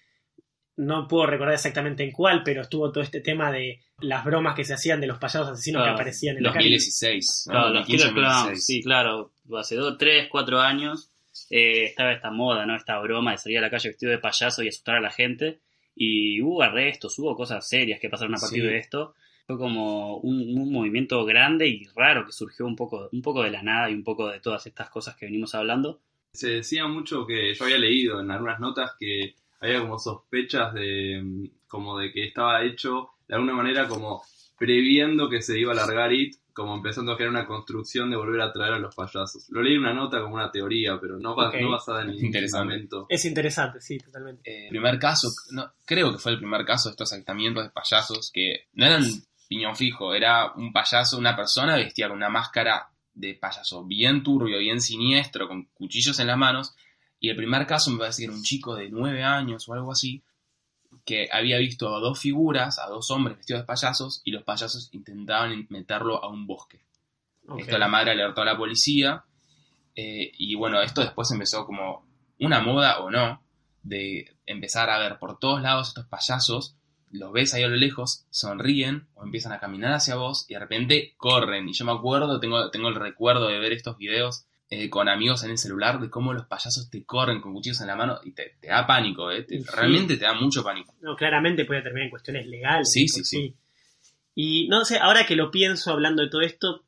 no 0.77 1.09
puedo 1.09 1.27
recordar 1.27 1.55
exactamente 1.55 2.05
en 2.05 2.13
cuál, 2.13 2.43
pero 2.45 2.63
estuvo 2.63 2.93
todo 2.93 3.03
este 3.03 3.21
tema 3.21 3.51
de 3.51 3.81
las 4.01 4.25
bromas 4.25 4.55
que 4.55 4.63
se 4.65 4.75
hacían 4.75 5.01
de 5.01 5.07
los 5.07 5.19
payasos 5.19 5.49
asesinos 5.49 5.81
Claro, 5.81 5.97
que 5.97 6.01
aparecían 6.03 6.37
en 6.37 6.43
la 6.43 6.49
los 6.51 6.55
calle. 6.55 6.65
2016, 6.67 7.45
¿no? 7.47 7.53
Claro, 7.53 7.67
los 7.69 7.75
2015, 7.87 7.97
Killer 8.09 8.15
Clowns, 8.15 8.37
2016. 8.45 8.65
sí, 8.67 8.83
claro. 8.83 9.33
Hace 9.59 9.75
dos, 9.77 9.97
tres, 9.99 10.29
cuatro 10.31 10.61
años 10.61 11.11
eh, 11.51 11.85
estaba 11.85 12.13
esta 12.13 12.31
moda, 12.31 12.67
¿no? 12.67 12.77
Esta 12.77 12.99
broma 13.01 13.33
de 13.33 13.39
salir 13.39 13.59
a 13.59 13.63
la 13.63 13.71
calle 13.71 13.89
vestido 13.91 14.13
de 14.13 14.19
payaso 14.19 14.63
y 14.63 14.69
asustar 14.69 14.97
a 14.97 15.01
la 15.01 15.11
gente. 15.11 15.61
Y 15.95 16.41
hubo 16.43 16.63
arrestos, 16.63 17.19
hubo 17.19 17.35
cosas 17.35 17.69
serias 17.69 17.99
que 18.01 18.09
pasaron 18.11 18.35
a 18.35 18.39
partir 18.39 18.63
Sí. 18.63 18.67
de 18.69 18.77
esto. 18.79 19.15
Fue 19.47 19.57
como 19.59 20.17
un, 20.19 20.59
un 20.59 20.73
movimiento 20.73 21.25
grande 21.25 21.69
y 21.69 21.85
raro 21.95 22.27
que 22.27 22.33
surgió 22.33 22.67
un 22.67 22.75
poco, 22.77 23.09
un 23.13 23.23
poco 23.23 23.43
de 23.43 23.51
la 23.51 23.63
nada 23.63 23.89
y 23.91 23.95
un 23.95 24.03
poco 24.05 24.29
de 24.29 24.41
todas 24.41 24.67
estas 24.67 24.91
cosas 24.91 25.17
que 25.17 25.27
venimos 25.27 25.55
hablando. 25.55 26.01
Se 26.33 26.51
decía 26.51 26.87
mucho 26.87 27.27
que 27.27 27.55
yo 27.55 27.65
había 27.65 27.79
leído 27.79 28.21
en 28.21 28.31
algunas 28.31 28.59
notas 28.61 28.93
que 28.99 29.35
había 29.61 29.81
como 29.81 29.99
sospechas 29.99 30.75
de 30.75 31.23
mm, 31.23 31.45
como 31.69 31.99
de 31.99 32.13
que 32.13 32.25
estaba 32.27 32.63
hecho 32.65 33.11
de 33.29 33.35
alguna 33.37 33.55
manera 33.55 33.89
como 33.89 34.23
previendo 34.59 35.29
que 35.29 35.43
se 35.43 35.59
iba 35.59 35.73
a 35.73 35.75
alargar 35.75 36.13
IT, 36.13 36.37
como 36.57 36.75
empezando 36.75 37.13
a 37.13 37.17
crear 37.17 37.31
una 37.31 37.47
construcción 37.47 38.11
de 38.11 38.17
volver 38.17 38.41
a 38.41 38.51
traer 38.51 38.73
a 38.73 38.79
los 38.79 38.95
payasos. 38.95 39.47
Lo 39.51 39.63
leí 39.63 39.75
en 39.75 39.81
una 39.81 39.93
nota 39.93 40.23
como 40.23 40.37
una 40.37 40.51
teoría, 40.51 40.99
pero 40.99 41.19
no, 41.19 41.37
basada 41.37 42.01
en 42.01 42.09
ningún 42.09 42.25
Interesante. 42.25 42.63
fundamento. 42.65 43.07
Es 43.11 43.27
interesante, 43.27 43.81
sí, 43.83 43.99
totalmente. 43.99 44.41
Eh, 44.43 44.71
primer 44.71 44.99
caso, 44.99 45.29
no, 45.51 45.71
creo 45.85 46.13
que 46.13 46.19
fue 46.19 46.33
el 46.33 46.39
primer 46.39 46.65
caso 46.65 46.89
de 46.89 46.93
estos 46.93 47.13
avistamientos 47.13 47.63
de 47.63 47.71
payasos 47.71 48.31
que 48.33 48.69
no 48.73 48.87
eran 48.87 49.05
piñón 49.49 49.77
fijo, 49.77 50.15
era 50.15 50.55
un 50.55 50.73
payaso, 50.73 51.19
una 51.19 51.37
persona 51.37 51.77
vestida 51.77 52.09
con 52.09 52.17
una 52.17 52.31
máscara 52.31 52.89
de 53.13 53.35
payaso 53.35 53.85
bien 53.85 54.23
turbio, 54.23 54.59
bien 54.59 54.81
siniestro, 54.81 55.49
con 55.49 55.67
cuchillos 55.75 56.19
en 56.21 56.29
las 56.29 56.39
manos. 56.39 56.75
Y 57.21 57.29
el 57.29 57.37
primer 57.37 57.67
caso 57.67 57.91
me 57.91 57.99
parece 57.99 58.23
que 58.23 58.25
era 58.25 58.35
un 58.35 58.43
chico 58.43 58.75
de 58.75 58.89
nueve 58.89 59.23
años 59.23 59.69
o 59.69 59.75
algo 59.75 59.93
así, 59.93 60.25
que 61.07 61.29
había 61.33 61.57
visto 61.59 61.95
a 61.95 62.01
dos 62.01 62.19
figuras, 62.19 62.81
a 62.81 62.89
dos 62.89 63.11
hombres 63.13 63.37
vestidos 63.39 63.63
de 63.63 63.67
payasos, 63.67 64.21
y 64.25 64.33
los 64.33 64.43
payasos 64.43 64.91
intentaban 64.93 65.67
meterlo 65.71 66.23
a 66.23 66.29
un 66.29 66.47
bosque. 66.47 66.85
Esto 67.59 67.79
la 67.79 67.87
madre 67.87 68.11
alertó 68.11 68.43
a 68.43 68.45
la 68.45 68.59
policía. 68.59 69.25
eh, 69.95 70.33
y 70.37 70.55
bueno, 70.57 70.83
esto 70.83 71.01
después 71.01 71.31
empezó 71.31 71.65
como 71.65 72.05
una 72.41 72.61
moda 72.61 72.99
o 73.01 73.11
no, 73.11 73.41
de 73.83 74.37
empezar 74.45 74.91
a 74.91 74.99
ver 74.99 75.19
por 75.19 75.39
todos 75.39 75.63
lados 75.63 75.89
estos 75.89 76.07
payasos. 76.07 76.77
Los 77.13 77.33
ves 77.33 77.55
ahí 77.55 77.63
a 77.63 77.69
lo 77.69 77.77
lejos, 77.77 78.27
sonríen 78.31 79.07
o 79.15 79.23
empiezan 79.23 79.53
a 79.53 79.61
caminar 79.61 79.95
hacia 79.95 80.17
vos 80.17 80.45
y 80.49 80.55
de 80.55 80.61
repente 80.61 81.15
corren. 81.17 81.69
Y 81.69 81.73
yo 81.73 81.85
me 81.85 81.93
acuerdo, 81.93 82.41
tengo, 82.41 82.69
tengo 82.71 82.89
el 82.89 82.97
recuerdo 82.97 83.47
de 83.47 83.61
ver 83.61 83.73
estos 83.73 83.97
videos 83.97 84.45
eh, 84.71 84.91
con 84.91 85.09
amigos 85.09 85.45
en 85.45 85.51
el 85.53 85.59
celular 85.59 86.01
de 86.01 86.11
cómo 86.11 86.33
los 86.33 86.47
payasos 86.47 86.91
te 86.91 87.05
corren 87.05 87.41
con 87.41 87.53
cuchillos 87.53 87.81
en 87.81 87.87
la 87.87 87.97
mano 87.97 88.19
y 88.25 88.33
te, 88.33 88.57
te 88.61 88.69
da 88.69 88.87
pánico, 88.87 89.31
eh, 89.31 89.43
te- 89.45 89.61
Sí. 89.61 89.67
realmente 89.75 90.17
te 90.17 90.25
da 90.25 90.35
mucho 90.35 90.65
pánico. 90.65 90.95
No, 91.01 91.15
claramente 91.15 91.65
puede 91.65 91.83
terminar 91.83 92.05
en 92.07 92.11
cuestiones 92.11 92.47
legales. 92.47 92.91
Sí, 92.91 93.07
por 93.07 93.11
sí, 93.11 93.25
sí. 93.25 93.55
Y 94.35 94.69
no 94.69 94.85
sé, 94.85 94.99
ahora 94.99 95.25
que 95.25 95.37
lo 95.37 95.51
pienso 95.51 95.93
hablando 95.93 96.23
de 96.23 96.29
todo 96.29 96.41
esto, 96.43 96.85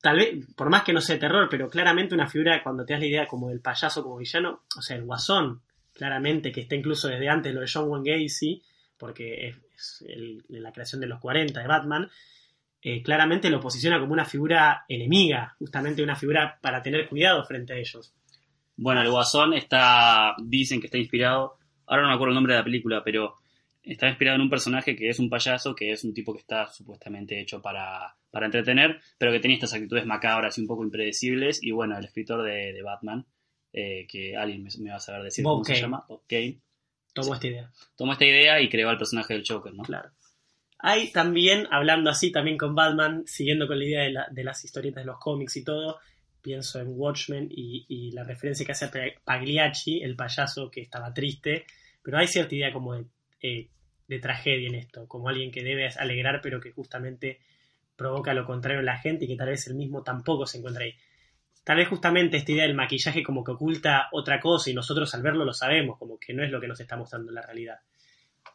tal 0.00 0.16
vez, 0.16 0.46
por 0.56 0.68
más 0.68 0.82
que 0.82 0.92
no 0.92 1.00
sea 1.00 1.18
terror, 1.18 1.48
pero 1.50 1.70
claramente 1.70 2.14
una 2.14 2.28
figura, 2.28 2.62
cuando 2.62 2.84
te 2.84 2.92
das 2.92 3.00
la 3.00 3.06
idea 3.08 3.26
como 3.28 3.48
del 3.48 3.60
payaso 3.60 4.02
como 4.02 4.16
villano, 4.18 4.62
o 4.76 4.82
sea, 4.82 4.96
el 4.96 5.04
guasón, 5.04 5.62
claramente, 5.94 6.50
que 6.52 6.62
está 6.62 6.74
incluso 6.74 7.08
desde 7.08 7.28
antes 7.28 7.54
lo 7.54 7.60
de 7.60 7.70
John 7.72 7.88
Wayne 7.88 8.22
Gacy, 8.24 8.62
porque 8.98 9.48
es, 9.48 9.56
es 9.76 10.04
el- 10.08 10.44
la 10.48 10.72
creación 10.72 11.00
de 11.00 11.06
los 11.06 11.20
40 11.20 11.60
de 11.60 11.66
Batman, 11.68 12.10
eh, 12.82 13.02
claramente 13.02 13.48
lo 13.50 13.60
posiciona 13.60 14.00
como 14.00 14.12
una 14.12 14.24
figura 14.24 14.84
enemiga, 14.88 15.54
justamente 15.58 16.02
una 16.02 16.16
figura 16.16 16.58
para 16.60 16.82
tener 16.82 17.08
cuidado 17.08 17.44
frente 17.44 17.72
a 17.72 17.76
ellos. 17.76 18.12
Bueno, 18.76 19.02
el 19.02 19.10
Guasón 19.10 19.54
está, 19.54 20.34
dicen 20.42 20.80
que 20.80 20.86
está 20.86 20.98
inspirado, 20.98 21.58
ahora 21.86 22.02
no 22.02 22.08
me 22.08 22.14
acuerdo 22.14 22.30
el 22.32 22.36
nombre 22.36 22.54
de 22.54 22.58
la 22.60 22.64
película, 22.64 23.02
pero 23.04 23.34
está 23.82 24.08
inspirado 24.08 24.36
en 24.36 24.42
un 24.42 24.50
personaje 24.50 24.96
que 24.96 25.08
es 25.08 25.18
un 25.18 25.28
payaso, 25.28 25.74
que 25.74 25.92
es 25.92 26.04
un 26.04 26.14
tipo 26.14 26.32
que 26.32 26.40
está 26.40 26.66
supuestamente 26.68 27.40
hecho 27.40 27.60
para, 27.60 28.16
para 28.30 28.46
entretener, 28.46 29.00
pero 29.18 29.30
que 29.32 29.40
tenía 29.40 29.56
estas 29.56 29.74
actitudes 29.74 30.06
macabras 30.06 30.56
y 30.56 30.62
un 30.62 30.66
poco 30.66 30.82
impredecibles. 30.84 31.62
Y 31.62 31.70
bueno, 31.70 31.96
el 31.98 32.04
escritor 32.04 32.42
de, 32.42 32.72
de 32.72 32.82
Batman, 32.82 33.26
eh, 33.72 34.06
que 34.08 34.36
alguien 34.36 34.62
me, 34.64 34.70
me 34.80 34.90
va 34.90 34.96
a 34.96 35.00
saber 35.00 35.22
decir 35.22 35.44
Bob 35.44 35.54
cómo 35.54 35.64
se 35.64 35.72
Kane. 35.72 35.82
llama, 35.82 36.04
Bob 36.08 36.22
Kane, 36.28 36.60
Tomo 37.12 37.34
esta 37.34 37.46
idea. 37.46 37.70
tomó 37.96 38.12
esta 38.12 38.24
idea 38.24 38.60
y 38.60 38.68
creó 38.70 38.88
al 38.88 38.96
personaje 38.98 39.34
del 39.34 39.44
Joker, 39.46 39.74
¿no? 39.74 39.82
Claro. 39.82 40.10
Hay 40.82 41.12
también, 41.12 41.66
hablando 41.70 42.10
así 42.10 42.30
también 42.32 42.58
con 42.58 42.74
Batman, 42.74 43.22
siguiendo 43.26 43.66
con 43.66 43.78
la 43.78 43.84
idea 43.84 44.02
de, 44.02 44.10
la- 44.10 44.28
las 44.34 44.64
historietas 44.64 45.02
de 45.02 45.06
los 45.06 45.18
cómics 45.18 45.56
y 45.56 45.64
todo, 45.64 45.98
pienso 46.42 46.80
en 46.80 46.88
Watchmen 46.88 47.48
y, 47.50 48.10
la 48.12 48.24
referencia 48.24 48.66
que 48.66 48.72
hace 48.72 48.86
a 48.86 48.90
Pa- 48.90 49.20
Pagliacci, 49.24 50.02
el 50.02 50.16
payaso 50.16 50.70
que 50.70 50.80
estaba 50.82 51.14
triste, 51.14 51.64
pero 52.02 52.18
hay 52.18 52.26
cierta 52.26 52.54
idea 52.54 52.72
como 52.72 52.94
de, 52.94 53.04
eh, 53.42 53.68
de 54.08 54.18
tragedia 54.18 54.68
en 54.68 54.74
esto, 54.74 55.06
como 55.08 55.28
alguien 55.28 55.50
que 55.52 55.62
debe 55.62 55.88
alegrar 55.88 56.40
pero 56.42 56.60
que 56.60 56.72
justamente 56.72 57.38
provoca 57.96 58.34
lo 58.34 58.44
contrario 58.46 58.80
en 58.80 58.86
la 58.86 58.98
gente 58.98 59.24
y 59.24 59.28
que 59.28 59.36
tal 59.36 59.48
vez 59.50 59.66
él 59.68 59.74
mismo 59.76 60.02
tampoco 60.02 60.46
se 60.46 60.58
encuentra 60.58 60.84
ahí. 60.84 60.94
tal 61.64 61.78
vez 61.78 61.88
justamente 61.88 62.36
esta 62.38 62.52
idea 62.52 62.64
del 62.64 62.74
maquillaje 62.76 63.22
como 63.22 63.44
que 63.44 63.52
oculta 63.52 64.08
otra 64.12 64.40
cosa 64.40 64.70
y 64.70 64.74
nosotros 64.74 65.14
al 65.14 65.22
verlo 65.22 65.44
lo 65.44 65.52
sabemos, 65.54 65.98
como 65.98 66.18
que 66.18 66.34
no 66.34 66.44
es 66.44 66.50
lo 66.50 66.60
que 66.60 66.68
nos 66.68 66.80
está 66.80 66.96
mostrando 66.96 67.32
la 67.32 67.42
realidad. 67.42 67.78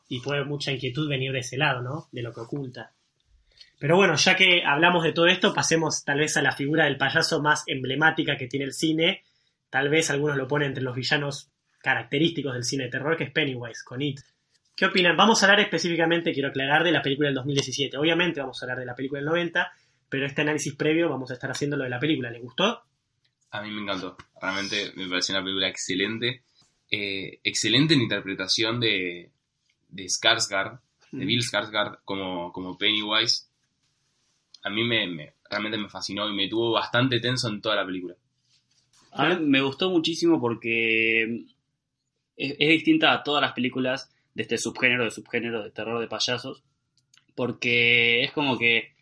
Y 0.08 0.22
puede 0.22 0.46
mucha 0.46 0.72
inquietud 0.72 1.10
venir 1.10 1.32
de 1.32 1.40
ese 1.40 1.58
lado, 1.58 1.82
¿no? 1.82 2.08
De 2.12 2.22
lo 2.22 2.34
que 2.34 2.42
oculta. 2.42 2.94
Pero 3.80 3.96
bueno, 3.96 4.16
ya 4.16 4.36
que 4.36 4.64
hablamos 4.66 5.04
de 5.04 5.14
todo 5.14 5.28
esto, 5.28 5.54
pasemos 5.54 6.04
tal 6.04 6.20
vez 6.20 6.36
a 6.38 6.42
la 6.42 6.52
figura 6.52 6.86
del 6.86 6.98
payaso 6.98 7.42
más 7.42 7.64
emblemática 7.68 8.38
que 8.38 8.48
tiene 8.48 8.66
el 8.66 8.74
cine. 8.74 9.24
Tal 9.70 9.90
vez 9.90 10.10
algunos 10.10 10.38
lo 10.38 10.48
ponen 10.48 10.70
entre 10.70 10.84
los 10.84 10.96
villanos 10.96 11.52
característicos 11.80 12.54
del 12.54 12.64
cine 12.64 12.86
de 12.86 12.90
terror, 12.90 13.16
que 13.16 13.26
es 13.26 13.32
Pennywise, 13.32 13.84
con 13.86 14.02
It. 14.02 14.20
¿Qué 14.76 14.86
opinan? 14.86 15.16
Vamos 15.16 15.42
a 15.42 15.46
hablar 15.46 15.60
específicamente, 15.60 16.34
quiero 16.34 16.50
aclarar, 16.50 16.84
de 16.84 16.92
la 16.92 17.02
película 17.02 17.28
del 17.28 17.36
2017. 17.36 17.98
Obviamente 17.98 18.40
vamos 18.40 18.62
a 18.62 18.66
hablar 18.66 18.80
de 18.80 18.86
la 18.86 18.96
película 18.96 19.20
del 19.20 19.28
90, 19.28 19.72
pero 20.10 20.26
este 20.26 20.42
análisis 20.42 20.76
previo 20.76 21.10
vamos 21.10 21.30
a 21.32 21.34
estar 21.34 21.52
haciendo 21.52 21.78
lo 21.78 21.84
de 21.84 21.90
la 21.90 22.00
película. 22.00 22.32
¿Les 22.32 22.42
gustó? 22.42 22.84
A 23.52 23.62
mí 23.62 23.72
me 23.72 23.82
encantó. 23.82 24.18
Realmente 24.42 24.92
me 24.96 25.08
pareció 25.08 25.36
una 25.36 25.44
película 25.44 25.68
excelente. 25.68 26.44
Eh, 26.90 27.40
excelente 27.44 27.94
en 27.94 28.02
interpretación 28.02 28.80
de, 28.80 29.32
de 29.98 30.06
Skarsgård, 30.10 30.80
de. 31.12 31.25
Bill 31.25 31.42
Skarsgård 31.42 32.00
como, 32.06 32.51
como 32.54 32.77
Pennywise. 32.77 33.48
A 34.63 34.70
mí 34.70 34.84
me, 34.84 35.08
me- 35.08 35.34
realmente 35.50 35.77
me 35.77 35.89
fascinó 35.89 36.30
y 36.30 36.36
me 36.36 36.48
tuvo 36.48 36.72
bastante 36.74 37.20
tenso 37.20 37.48
en 37.50 37.62
toda 37.62 37.75
la 37.75 37.86
película. 37.86 38.16
A 39.12 39.30
mí 39.30 39.46
me 39.46 39.62
gustó 39.62 39.89
muchísimo 39.89 40.39
porque 40.39 41.24
es, 42.36 42.56
es 42.60 42.70
distinta 42.70 43.13
a 43.13 43.24
todas 43.24 43.42
las 43.42 43.54
películas 43.54 44.12
de 44.36 44.44
este 44.44 44.58
subgénero, 44.58 45.04
de 45.06 45.12
subgénero 45.12 45.63
de 45.63 45.72
terror 45.72 46.00
de 46.00 46.08
payasos, 46.08 46.63
porque 47.36 48.24
es 48.24 48.32
como 48.34 48.58
que 48.58 48.94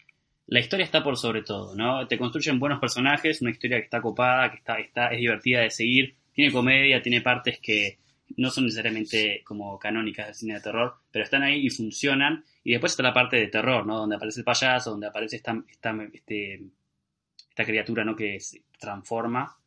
la 0.47 0.59
historia 0.59 0.85
está 0.85 1.03
por 1.03 1.17
sobre 1.17 1.41
todo, 1.41 1.75
¿no? 1.75 2.07
Te 2.07 2.17
construyen 2.17 2.59
buenos 2.59 2.79
personajes, 2.79 3.41
una 3.41 3.51
historia 3.51 3.77
que 3.79 3.85
está 3.85 4.01
copada, 4.01 4.51
que 4.51 4.57
está, 4.57 4.79
está, 4.79 5.07
es 5.07 5.19
divertida 5.19 5.61
de 5.61 5.71
seguir, 5.71 6.15
tiene 6.33 6.51
comedia, 6.53 7.01
tiene 7.01 7.21
partes 7.21 7.59
que 7.59 7.97
no 8.37 8.49
son 8.49 8.65
necesariamente 8.65 9.41
como 9.43 9.77
canónicas 9.79 10.27
del 10.27 10.35
cine 10.35 10.53
de 10.55 10.61
terror, 10.61 10.95
pero 11.11 11.23
están 11.23 11.43
ahí 11.43 11.65
y 11.65 11.69
funcionan. 11.69 12.43
Y 12.63 12.71
después 12.71 12.93
está 12.93 13.03
la 13.03 13.13
parte 13.13 13.37
de 13.37 13.47
terror, 13.47 13.85
¿no? 13.85 13.97
Donde 13.97 14.15
aparece 14.15 14.41
el 14.41 14.45
payaso, 14.45 14.91
donde 14.91 15.07
aparece 15.07 15.37
esta, 15.37 15.63
esta, 15.69 15.95
este, 16.13 16.63
esta 17.49 17.65
criatura, 17.65 18.03
¿no? 18.03 18.15
Que 18.15 18.39
se 18.39 18.63
transforma 18.79 19.57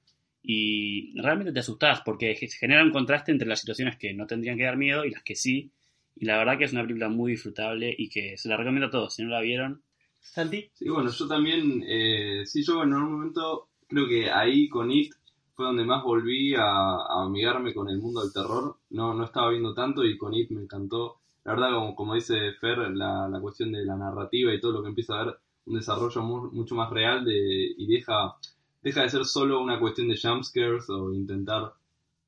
y 0.42 1.20
realmente 1.20 1.52
te 1.52 1.60
asustás 1.60 2.00
porque 2.04 2.34
se 2.36 2.48
genera 2.58 2.82
un 2.82 2.92
contraste 2.92 3.32
entre 3.32 3.48
las 3.48 3.60
situaciones 3.60 3.96
que 3.96 4.14
no 4.14 4.26
tendrían 4.26 4.56
que 4.56 4.64
dar 4.64 4.76
miedo 4.76 5.04
y 5.04 5.10
las 5.10 5.22
que 5.22 5.34
sí. 5.34 5.70
Y 6.16 6.24
la 6.24 6.38
verdad 6.38 6.58
que 6.58 6.64
es 6.64 6.72
una 6.72 6.82
película 6.82 7.08
muy 7.08 7.32
disfrutable 7.32 7.94
y 7.96 8.08
que 8.08 8.36
se 8.36 8.48
la 8.48 8.56
recomiendo 8.56 8.86
a 8.86 8.90
todos. 8.90 9.14
Si 9.14 9.22
no 9.22 9.28
la 9.28 9.40
vieron, 9.40 9.82
Santi. 10.20 10.70
Sí, 10.74 10.88
bueno, 10.88 11.10
yo 11.10 11.28
también, 11.28 11.84
eh, 11.86 12.42
sí, 12.44 12.64
yo 12.64 12.82
en 12.82 12.92
un 12.92 13.12
momento 13.12 13.68
creo 13.86 14.08
que 14.08 14.30
ahí 14.30 14.68
con 14.68 14.90
It 14.90 15.14
fue 15.58 15.66
donde 15.66 15.84
más 15.84 16.04
volví 16.04 16.54
a, 16.54 17.24
amigarme 17.24 17.74
con 17.74 17.88
el 17.88 17.98
mundo 17.98 18.20
del 18.22 18.32
terror. 18.32 18.76
No, 18.90 19.12
no 19.12 19.24
estaba 19.24 19.50
viendo 19.50 19.74
tanto 19.74 20.04
y 20.04 20.16
con 20.16 20.32
It 20.32 20.50
me 20.52 20.62
encantó. 20.62 21.16
La 21.44 21.54
verdad, 21.54 21.72
como, 21.74 21.96
como 21.96 22.14
dice 22.14 22.52
Fer, 22.60 22.78
la, 22.92 23.28
la 23.28 23.40
cuestión 23.40 23.72
de 23.72 23.84
la 23.84 23.96
narrativa 23.96 24.54
y 24.54 24.60
todo 24.60 24.70
lo 24.70 24.82
que 24.82 24.90
empieza 24.90 25.18
a 25.20 25.24
ver 25.24 25.34
un 25.66 25.74
desarrollo 25.74 26.22
mu- 26.22 26.52
mucho 26.52 26.76
más 26.76 26.88
real 26.90 27.24
de, 27.24 27.74
y 27.76 27.88
deja, 27.88 28.36
deja 28.84 29.02
de 29.02 29.08
ser 29.10 29.24
solo 29.24 29.60
una 29.60 29.80
cuestión 29.80 30.06
de 30.06 30.16
jumpscares 30.16 30.88
o 30.90 31.12
intentar 31.12 31.72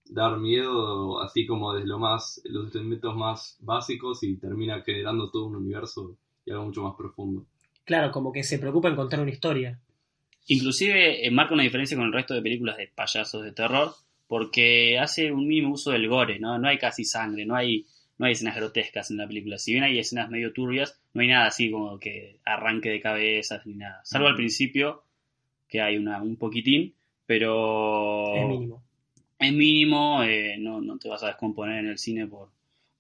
dar 0.07 0.37
miedo 0.41 1.21
así 1.21 1.47
como 1.47 1.73
desde 1.73 1.87
lo 1.87 2.01
más, 2.01 2.41
los 2.47 2.75
elementos 2.75 3.15
más 3.15 3.59
básicos 3.61 4.25
y 4.25 4.39
termina 4.39 4.83
generando 4.83 5.31
todo 5.31 5.45
un 5.47 5.55
universo 5.55 6.17
y 6.45 6.51
algo 6.51 6.65
mucho 6.65 6.83
más 6.83 6.97
profundo. 6.97 7.45
Claro, 7.85 8.11
como 8.11 8.33
que 8.33 8.43
se 8.43 8.59
preocupa 8.59 8.89
en 8.89 8.97
contar 8.97 9.21
una 9.21 9.31
historia. 9.31 9.79
Inclusive 10.47 11.27
eh, 11.27 11.31
marca 11.31 11.55
una 11.55 11.63
diferencia 11.63 11.97
con 11.97 12.07
el 12.07 12.13
resto 12.13 12.35
de 12.35 12.43
películas 12.43 12.77
de 12.77 12.89
payasos 12.89 13.43
de 13.43 13.53
terror 13.53 13.95
porque 14.31 14.97
hace 14.99 15.33
un 15.33 15.49
mínimo 15.49 15.73
uso 15.73 15.91
del 15.91 16.09
gore, 16.09 16.39
¿no? 16.39 16.57
No 16.57 16.69
hay 16.69 16.79
casi 16.79 17.05
sangre, 17.05 17.45
no 17.45 17.57
hay, 17.57 17.85
no 18.17 18.27
hay 18.27 18.33
escenas 18.33 18.55
grotescas 18.55 19.11
en 19.11 19.17
la 19.17 19.27
película. 19.27 19.59
Si 19.59 19.73
bien 19.73 19.83
hay 19.83 19.99
escenas 19.99 20.31
medio 20.31 20.53
turbias, 20.53 21.01
no 21.15 21.23
hay 21.23 21.27
nada 21.27 21.47
así 21.47 21.69
como 21.69 21.99
que 21.99 22.39
arranque 22.45 22.91
de 22.91 23.01
cabezas 23.01 23.67
ni 23.67 23.75
nada. 23.75 24.01
Salvo 24.05 24.29
al 24.29 24.37
principio, 24.37 25.03
que 25.67 25.81
hay 25.81 25.97
una, 25.97 26.23
un 26.23 26.37
poquitín, 26.37 26.95
pero... 27.27 28.37
Es 28.37 28.47
mínimo. 28.47 28.83
es 29.37 29.53
mínimo, 29.53 30.23
eh, 30.23 30.57
no, 30.61 30.81
no 30.81 30.97
te 30.99 31.09
vas 31.09 31.25
a 31.25 31.29
descomponer 31.29 31.79
en 31.79 31.89
el 31.89 31.99
cine 31.99 32.29
por, 32.29 32.51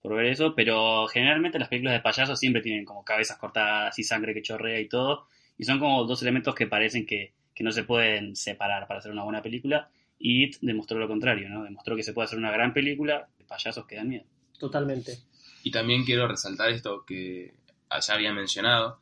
por 0.03 0.17
ver 0.17 0.27
eso, 0.27 0.55
pero 0.57 1.07
generalmente 1.07 1.61
las 1.61 1.69
películas 1.69 1.95
de 1.95 2.01
payasos 2.01 2.41
siempre 2.41 2.63
tienen 2.63 2.85
como 2.85 3.05
cabezas 3.05 3.39
cortadas 3.39 3.97
y 3.99 4.03
sangre 4.03 4.35
que 4.35 4.43
chorrea 4.43 4.81
y 4.81 4.89
todo, 4.89 5.27
y 5.61 5.65
son 5.65 5.79
como 5.79 6.05
dos 6.05 6.23
elementos 6.23 6.55
que 6.55 6.67
parecen 6.67 7.05
que, 7.05 7.35
que 7.55 7.63
no 7.63 7.71
se 7.71 7.85
pueden 7.85 8.35
separar 8.35 8.89
para 8.89 9.01
hacer 9.01 9.13
una 9.13 9.25
buena 9.25 9.43
película, 9.43 9.91
y 10.19 10.45
It 10.45 10.57
demostró 10.63 10.99
lo 10.99 11.07
contrario, 11.07 11.51
¿no? 11.51 11.65
Demostró 11.65 11.95
que 11.97 12.03
se 12.03 12.15
puede 12.15 12.25
hacer 12.25 12.39
una 12.39 12.51
gran 12.51 12.73
película 12.73 13.29
de 13.39 13.45
payasos 13.45 13.87
que 13.87 13.97
dan 13.97 14.09
miedo. 14.09 14.25
Totalmente. 14.59 15.19
Y 15.63 15.71
también 15.71 16.05
quiero 16.07 16.27
resaltar 16.27 16.71
esto 16.71 17.05
que 17.07 17.53
allá 17.91 18.15
había 18.15 18.33
mencionado. 18.33 19.01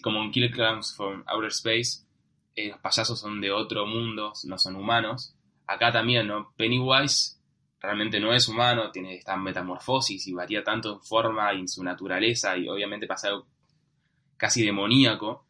Como 0.00 0.22
en 0.22 0.30
Killer 0.30 0.52
Clowns 0.52 0.94
from 0.96 1.24
Outer 1.26 1.48
Space, 1.48 2.04
eh, 2.54 2.68
los 2.68 2.78
payasos 2.78 3.18
son 3.18 3.40
de 3.40 3.50
otro 3.50 3.86
mundo, 3.86 4.32
no 4.44 4.56
son 4.56 4.76
humanos. 4.76 5.34
Acá 5.66 5.90
también, 5.90 6.28
¿no? 6.28 6.54
Pennywise 6.56 7.40
realmente 7.80 8.20
no 8.20 8.32
es 8.32 8.46
humano, 8.46 8.92
tiene 8.92 9.16
esta 9.16 9.36
metamorfosis 9.36 10.28
y 10.28 10.32
varía 10.32 10.62
tanto 10.62 10.92
en 10.92 11.02
forma 11.02 11.52
y 11.54 11.58
en 11.58 11.68
su 11.68 11.82
naturaleza 11.82 12.56
y 12.56 12.68
obviamente 12.68 13.08
pasa 13.08 13.28
algo 13.28 13.48
casi 14.40 14.64
demoníaco. 14.64 15.46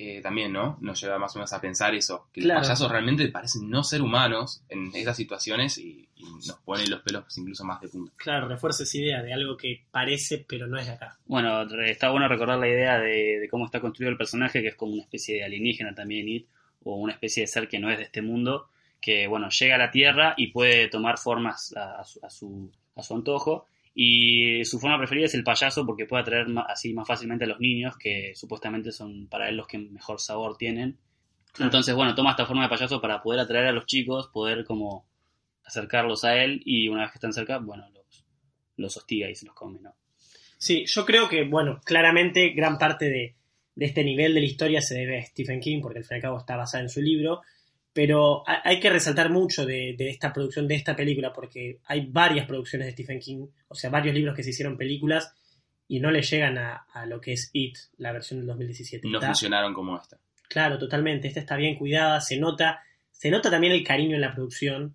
Eh, 0.00 0.20
también, 0.22 0.52
¿no? 0.52 0.78
Nos 0.80 1.00
lleva 1.00 1.18
más 1.18 1.34
o 1.34 1.40
menos 1.40 1.52
a 1.52 1.60
pensar 1.60 1.92
eso, 1.92 2.28
que 2.32 2.40
Claro. 2.42 2.60
los 2.60 2.68
payasos 2.68 2.88
realmente 2.88 3.26
parecen 3.30 3.68
no 3.68 3.82
ser 3.82 4.00
humanos 4.00 4.62
en 4.68 4.92
estas 4.94 5.16
situaciones 5.16 5.76
y, 5.76 6.08
y 6.14 6.22
nos 6.46 6.52
ponen 6.64 6.88
los 6.88 7.00
pelos 7.02 7.36
incluso 7.36 7.64
más 7.64 7.80
de 7.80 7.88
punta. 7.88 8.12
Claro, 8.16 8.46
refuerza 8.46 8.84
esa 8.84 8.96
idea 8.96 9.22
de 9.24 9.32
algo 9.34 9.56
que 9.56 9.86
parece 9.90 10.44
pero 10.48 10.68
no 10.68 10.78
es 10.78 10.86
de 10.86 10.92
acá. 10.92 11.18
Bueno, 11.26 11.62
está 11.84 12.10
bueno 12.10 12.28
recordar 12.28 12.60
la 12.60 12.68
idea 12.68 12.96
de, 13.00 13.40
de 13.40 13.48
cómo 13.48 13.64
está 13.66 13.80
construido 13.80 14.12
el 14.12 14.16
personaje, 14.16 14.62
que 14.62 14.68
es 14.68 14.76
como 14.76 14.92
una 14.92 15.02
especie 15.02 15.34
de 15.34 15.42
alienígena 15.44 15.92
también, 15.96 16.28
It, 16.28 16.46
o 16.84 16.94
una 16.94 17.14
especie 17.14 17.40
de 17.42 17.48
ser 17.48 17.66
que 17.66 17.80
no 17.80 17.90
es 17.90 17.98
de 17.98 18.04
este 18.04 18.22
mundo, 18.22 18.68
que 19.00 19.26
bueno, 19.26 19.48
llega 19.48 19.74
a 19.74 19.78
la 19.78 19.90
Tierra 19.90 20.34
y 20.36 20.52
puede 20.52 20.86
tomar 20.86 21.18
formas 21.18 21.74
a, 21.76 22.02
a 22.02 22.04
su, 22.04 22.20
a, 22.24 22.30
su, 22.30 22.70
a 22.94 23.02
su 23.02 23.14
antojo. 23.16 23.66
Y 24.00 24.64
su 24.64 24.78
forma 24.78 24.96
preferida 24.96 25.26
es 25.26 25.34
el 25.34 25.42
payaso 25.42 25.84
porque 25.84 26.06
puede 26.06 26.22
atraer 26.22 26.46
así 26.68 26.94
más 26.94 27.04
fácilmente 27.04 27.46
a 27.46 27.48
los 27.48 27.58
niños, 27.58 27.96
que 27.98 28.30
supuestamente 28.36 28.92
son 28.92 29.26
para 29.26 29.48
él 29.48 29.56
los 29.56 29.66
que 29.66 29.76
mejor 29.76 30.20
sabor 30.20 30.56
tienen. 30.56 31.00
Entonces, 31.58 31.96
bueno, 31.96 32.14
toma 32.14 32.30
esta 32.30 32.46
forma 32.46 32.62
de 32.62 32.68
payaso 32.68 33.00
para 33.00 33.20
poder 33.20 33.40
atraer 33.40 33.66
a 33.66 33.72
los 33.72 33.86
chicos, 33.86 34.28
poder 34.32 34.64
como 34.64 35.08
acercarlos 35.64 36.22
a 36.22 36.40
él 36.40 36.62
y 36.64 36.88
una 36.88 37.02
vez 37.02 37.10
que 37.10 37.16
están 37.16 37.32
cerca, 37.32 37.58
bueno, 37.58 37.90
los, 37.90 38.24
los 38.76 38.96
hostiga 38.96 39.28
y 39.28 39.34
se 39.34 39.46
los 39.46 39.56
come, 39.56 39.80
¿no? 39.80 39.96
Sí, 40.58 40.84
yo 40.86 41.04
creo 41.04 41.28
que, 41.28 41.42
bueno, 41.42 41.80
claramente 41.84 42.50
gran 42.50 42.78
parte 42.78 43.06
de, 43.06 43.34
de 43.74 43.84
este 43.84 44.04
nivel 44.04 44.32
de 44.32 44.40
la 44.42 44.46
historia 44.46 44.80
se 44.80 44.94
debe 44.94 45.18
a 45.18 45.24
Stephen 45.24 45.58
King, 45.58 45.80
porque 45.82 45.98
al 45.98 46.04
fin 46.04 46.14
y 46.14 46.18
al 46.18 46.22
cabo 46.22 46.38
está 46.38 46.56
basada 46.56 46.84
en 46.84 46.90
su 46.90 47.02
libro, 47.02 47.40
pero 47.92 48.42
ha- 48.48 48.62
hay 48.64 48.78
que 48.80 48.90
resaltar 48.90 49.30
mucho 49.30 49.66
de, 49.66 49.94
de 49.98 50.10
esta 50.10 50.32
producción, 50.32 50.68
de 50.68 50.74
esta 50.76 50.94
película, 50.94 51.32
porque 51.32 51.80
hay 51.86 52.06
varias 52.06 52.46
producciones 52.46 52.86
de 52.86 52.92
Stephen 52.92 53.18
King, 53.20 53.46
o 53.68 53.74
sea, 53.74 53.90
varios 53.90 54.14
libros 54.14 54.34
que 54.36 54.42
se 54.42 54.50
hicieron 54.50 54.76
películas 54.76 55.34
y 55.88 56.00
no 56.00 56.10
le 56.10 56.22
llegan 56.22 56.58
a, 56.58 56.86
a 56.92 57.06
lo 57.06 57.20
que 57.20 57.32
es 57.32 57.50
It, 57.52 57.76
la 57.96 58.12
versión 58.12 58.40
del 58.40 58.46
2017. 58.48 59.08
No 59.08 59.18
Está- 59.18 59.28
funcionaron 59.28 59.72
como 59.74 59.96
esta. 59.96 60.18
Claro, 60.48 60.78
totalmente. 60.78 61.28
Esta 61.28 61.40
está 61.40 61.56
bien 61.56 61.76
cuidada, 61.76 62.20
se 62.20 62.38
nota, 62.38 62.80
se 63.10 63.30
nota 63.30 63.50
también 63.50 63.72
el 63.72 63.84
cariño 63.84 64.14
en 64.14 64.20
la 64.22 64.32
producción. 64.34 64.94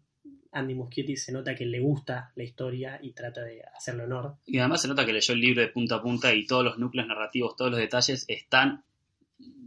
Andy 0.51 0.75
Muschietti 0.75 1.15
se 1.17 1.31
nota 1.31 1.55
que 1.55 1.65
le 1.65 1.79
gusta 1.79 2.31
la 2.35 2.43
historia 2.43 2.99
y 3.01 3.11
trata 3.13 3.41
de 3.41 3.61
hacerle 3.75 4.03
honor. 4.03 4.35
Y 4.45 4.59
además 4.59 4.81
se 4.83 4.87
nota 4.87 5.03
que 5.05 5.13
leyó 5.13 5.33
el 5.33 5.39
libro 5.41 5.61
de 5.61 5.67
punta 5.69 5.95
a 5.95 6.01
punta 6.01 6.33
y 6.33 6.45
todos 6.45 6.63
los 6.63 6.77
núcleos 6.77 7.07
narrativos, 7.07 7.55
todos 7.55 7.71
los 7.71 7.79
detalles 7.79 8.25
están, 8.27 8.83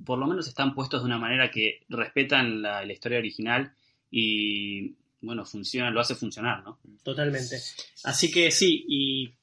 por 0.04 0.18
lo 0.18 0.26
menos 0.26 0.46
están 0.48 0.74
puestos 0.74 1.02
de 1.02 1.06
una 1.06 1.18
manera 1.18 1.50
que 1.50 1.80
respetan 1.88 2.62
la, 2.62 2.84
historia 2.84 3.18
original 3.18 3.72
y, 4.10 4.94
bueno, 5.20 5.44
funciona, 5.44 5.90
lo 5.90 6.00
hace 6.00 6.14
funcionar, 6.14 6.62
¿no? 6.62 6.78
Totalmente. 7.02 7.60
Así 8.04 8.30
que 8.30 8.50
sí, 8.50 8.84
y 8.88 9.34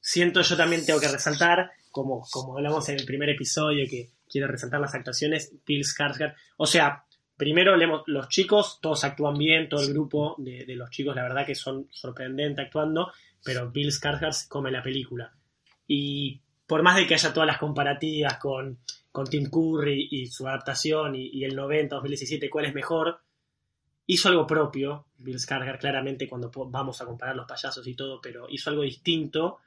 siento 0.00 0.40
yo 0.42 0.56
también 0.56 0.84
tengo 0.86 1.00
que 1.00 1.08
resaltar, 1.08 1.70
como, 1.90 2.26
como 2.30 2.56
hablamos 2.56 2.88
en 2.88 2.98
el 2.98 3.04
primer 3.04 3.28
episodio, 3.28 3.86
que 3.88 4.10
quiero 4.28 4.48
resaltar 4.48 4.80
las 4.80 4.94
actuaciones, 4.94 5.52
Bill 5.66 5.84
Skarsgård. 5.84 6.34
O 6.56 6.66
sea, 6.66 7.04
primero 7.36 7.76
leemos, 7.76 8.02
los 8.06 8.28
chicos, 8.28 8.78
todos 8.80 9.04
actúan 9.04 9.36
bien, 9.36 9.68
todo 9.68 9.82
el 9.82 9.92
grupo 9.92 10.34
de, 10.38 10.64
los 10.74 10.90
chicos, 10.90 11.14
la 11.14 11.22
verdad 11.22 11.46
que 11.46 11.54
son 11.54 11.88
sorprendentes 11.90 12.66
actuando, 12.66 13.12
pero 13.44 13.70
Bill 13.70 13.92
Skarsgård 13.92 14.48
come 14.48 14.70
la 14.70 14.82
película. 14.82 15.32
Y 15.86 16.40
por 16.66 16.82
más 16.82 16.96
de 16.96 17.06
que 17.06 17.14
haya 17.14 17.32
todas 17.32 17.46
las 17.46 17.58
comparativas 17.58 18.38
con, 18.38 18.78
con 19.12 19.26
Tim 19.26 19.48
Curry 19.50 20.08
y 20.10 20.26
su 20.26 20.46
adaptación 20.46 21.14
y, 21.14 21.28
y 21.28 21.44
el 21.44 21.54
90, 21.54 21.94
2017, 21.96 22.50
cuál 22.50 22.66
es 22.66 22.74
mejor, 22.74 23.20
hizo 24.06 24.28
algo 24.28 24.46
propio, 24.46 25.06
Bill 25.18 25.38
Skarsgård, 25.38 25.78
claramente 25.78 26.28
cuando 26.28 26.50
vamos 26.68 27.00
a 27.00 27.06
comparar 27.06 27.36
los 27.36 27.46
payasos 27.46 27.86
y 27.86 27.94
todo, 27.94 28.20
pero 28.20 28.46
hizo 28.48 28.70
algo 28.70 28.82
distinto 28.82 29.58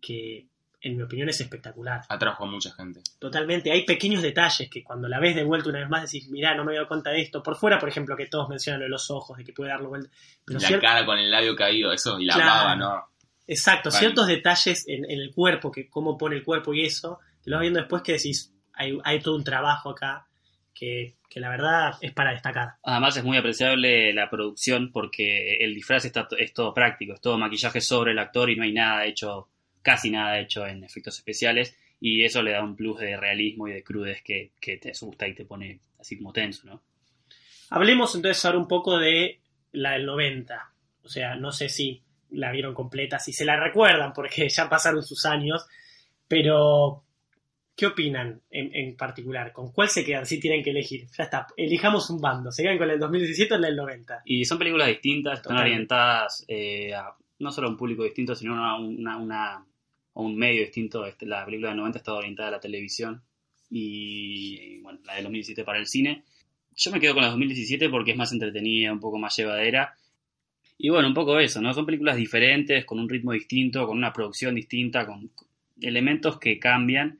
que 0.00 0.46
en 0.82 0.96
mi 0.96 1.02
opinión, 1.02 1.28
es 1.28 1.38
espectacular. 1.40 2.00
Atrajo 2.08 2.44
a 2.44 2.46
mucha 2.46 2.72
gente. 2.72 3.02
Totalmente. 3.18 3.70
Hay 3.70 3.84
pequeños 3.84 4.22
detalles 4.22 4.70
que 4.70 4.82
cuando 4.82 5.08
la 5.08 5.20
ves 5.20 5.36
de 5.36 5.44
vuelta 5.44 5.68
una 5.68 5.80
vez 5.80 5.90
más 5.90 6.10
decís, 6.10 6.30
mirá, 6.30 6.54
no 6.54 6.64
me 6.64 6.70
había 6.70 6.80
dado 6.80 6.88
cuenta 6.88 7.10
de 7.10 7.20
esto. 7.20 7.42
Por 7.42 7.56
fuera, 7.56 7.78
por 7.78 7.90
ejemplo, 7.90 8.16
que 8.16 8.26
todos 8.26 8.48
mencionan 8.48 8.80
lo 8.80 8.84
de 8.84 8.90
los 8.90 9.10
ojos, 9.10 9.36
de 9.36 9.44
que 9.44 9.52
puede 9.52 9.70
darle 9.70 9.88
vuelta. 9.88 10.10
Pero 10.42 10.58
la 10.58 10.80
cara 10.80 11.04
con 11.04 11.18
el 11.18 11.30
labio 11.30 11.54
caído, 11.54 11.92
eso, 11.92 12.18
y 12.18 12.24
la 12.24 12.34
Claro. 12.34 12.50
baba, 12.50 12.76
¿no? 12.76 13.09
Exacto, 13.50 13.90
Vale. 13.90 13.98
ciertos 13.98 14.28
detalles 14.28 14.86
en, 14.86 15.04
en 15.10 15.18
el 15.18 15.32
cuerpo, 15.34 15.72
que 15.72 15.88
cómo 15.90 16.16
pone 16.16 16.36
el 16.36 16.44
cuerpo 16.44 16.72
y 16.72 16.84
eso, 16.84 17.18
que 17.42 17.50
lo 17.50 17.56
vas 17.56 17.62
viendo 17.62 17.80
después 17.80 18.00
que 18.02 18.12
decís, 18.12 18.54
hay, 18.72 18.96
hay 19.02 19.18
todo 19.18 19.34
un 19.34 19.42
trabajo 19.42 19.90
acá 19.90 20.28
que, 20.72 21.16
que 21.28 21.40
la 21.40 21.50
verdad 21.50 21.94
es 22.00 22.12
para 22.12 22.30
destacar. 22.30 22.74
Además 22.84 23.16
es 23.16 23.24
muy 23.24 23.36
apreciable 23.36 24.12
la 24.12 24.30
producción 24.30 24.92
porque 24.92 25.56
el 25.56 25.74
disfraz 25.74 26.04
está, 26.04 26.28
es 26.38 26.54
todo 26.54 26.72
práctico, 26.72 27.14
es 27.14 27.20
todo 27.20 27.38
maquillaje 27.38 27.80
sobre 27.80 28.12
el 28.12 28.20
actor 28.20 28.50
y 28.50 28.56
no 28.56 28.62
hay 28.62 28.72
nada 28.72 29.04
hecho, 29.04 29.48
casi 29.82 30.10
nada 30.12 30.38
hecho 30.38 30.64
en 30.64 30.84
efectos 30.84 31.18
especiales 31.18 31.76
y 31.98 32.24
eso 32.24 32.44
le 32.44 32.52
da 32.52 32.62
un 32.62 32.76
plus 32.76 33.00
de 33.00 33.16
realismo 33.16 33.66
y 33.66 33.72
de 33.72 33.82
crudez 33.82 34.22
que, 34.22 34.52
que 34.60 34.76
te 34.76 34.92
asusta 34.92 35.26
y 35.26 35.34
te 35.34 35.44
pone 35.44 35.80
así 35.98 36.16
como 36.16 36.32
tenso, 36.32 36.68
¿no? 36.68 36.84
Hablemos 37.70 38.14
entonces 38.14 38.44
ahora 38.44 38.58
un 38.58 38.68
poco 38.68 38.96
de 38.96 39.40
la 39.72 39.94
del 39.94 40.06
90. 40.06 40.72
O 41.02 41.08
sea, 41.08 41.34
no 41.34 41.50
sé 41.50 41.68
si 41.68 42.04
la 42.32 42.52
vieron 42.52 42.74
completa, 42.74 43.18
si 43.18 43.32
se 43.32 43.44
la 43.44 43.58
recuerdan, 43.58 44.12
porque 44.12 44.48
ya 44.50 44.68
pasaron 44.68 45.02
sus 45.02 45.24
años, 45.26 45.66
pero 46.28 47.04
¿qué 47.76 47.86
opinan 47.86 48.40
en, 48.50 48.74
en 48.74 48.96
particular? 48.96 49.52
¿Con 49.52 49.72
cuál 49.72 49.88
se 49.88 50.04
quedan? 50.04 50.26
Si 50.26 50.38
tienen 50.38 50.62
que 50.62 50.70
elegir. 50.70 51.06
Ya 51.16 51.24
está, 51.24 51.46
elijamos 51.56 52.10
un 52.10 52.20
bando. 52.20 52.52
¿Se 52.52 52.62
quedan 52.62 52.78
con 52.78 52.88
del 52.88 52.98
2017 52.98 53.54
o 53.54 53.58
la 53.58 53.66
del 53.68 53.76
90? 53.76 54.22
Y 54.26 54.44
son 54.44 54.58
películas 54.58 54.88
distintas, 54.88 55.38
están 55.38 55.56
orientadas 55.62 56.44
eh, 56.48 56.94
a 56.94 57.14
no 57.38 57.50
solo 57.50 57.68
a 57.68 57.70
un 57.70 57.76
público 57.78 58.04
distinto, 58.04 58.34
sino 58.34 58.62
a, 58.64 58.78
una, 58.78 59.16
una- 59.16 59.54
a 60.14 60.20
un 60.20 60.36
medio 60.36 60.60
distinto. 60.60 61.06
Este, 61.06 61.24
la 61.24 61.44
película 61.44 61.68
del 61.70 61.78
90 61.78 61.98
estaba 61.98 62.18
orientada 62.18 62.48
a 62.48 62.52
la 62.52 62.60
televisión 62.60 63.22
y, 63.70 64.78
bueno, 64.82 64.98
la 65.04 65.14
del 65.14 65.24
2017 65.24 65.64
para 65.64 65.78
el 65.78 65.86
cine. 65.86 66.24
Yo 66.76 66.90
me 66.90 67.00
quedo 67.00 67.14
con 67.14 67.22
la 67.22 67.30
2017 67.30 67.88
porque 67.88 68.10
es 68.12 68.16
más 68.16 68.32
entretenida, 68.32 68.92
un 68.92 69.00
poco 69.00 69.18
más 69.18 69.36
llevadera. 69.36 69.94
Y 70.82 70.88
bueno, 70.88 71.08
un 71.08 71.14
poco 71.14 71.38
eso, 71.38 71.60
¿no? 71.60 71.74
Son 71.74 71.84
películas 71.84 72.16
diferentes, 72.16 72.86
con 72.86 72.98
un 72.98 73.06
ritmo 73.06 73.32
distinto, 73.32 73.86
con 73.86 73.98
una 73.98 74.14
producción 74.14 74.54
distinta, 74.54 75.06
con 75.06 75.30
elementos 75.78 76.38
que 76.38 76.58
cambian 76.58 77.18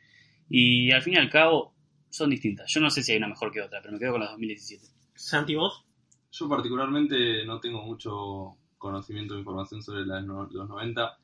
y 0.48 0.90
al 0.92 1.02
fin 1.02 1.14
y 1.14 1.16
al 1.18 1.28
cabo 1.28 1.74
son 2.08 2.30
distintas. 2.30 2.72
Yo 2.72 2.80
no 2.80 2.88
sé 2.88 3.02
si 3.02 3.12
hay 3.12 3.18
una 3.18 3.28
mejor 3.28 3.52
que 3.52 3.60
otra, 3.60 3.80
pero 3.82 3.92
me 3.92 3.98
quedo 3.98 4.12
con 4.12 4.22
la 4.22 4.30
2017. 4.30 4.86
Santi, 5.14 5.56
vos. 5.56 5.84
Yo 6.32 6.48
particularmente 6.48 7.44
no 7.44 7.60
tengo 7.60 7.82
mucho 7.82 8.56
conocimiento 8.78 9.34
de 9.34 9.40
información 9.40 9.82
sobre 9.82 10.06
la 10.06 10.22
de 10.22 10.26
los 10.26 10.66
90, 10.66 11.18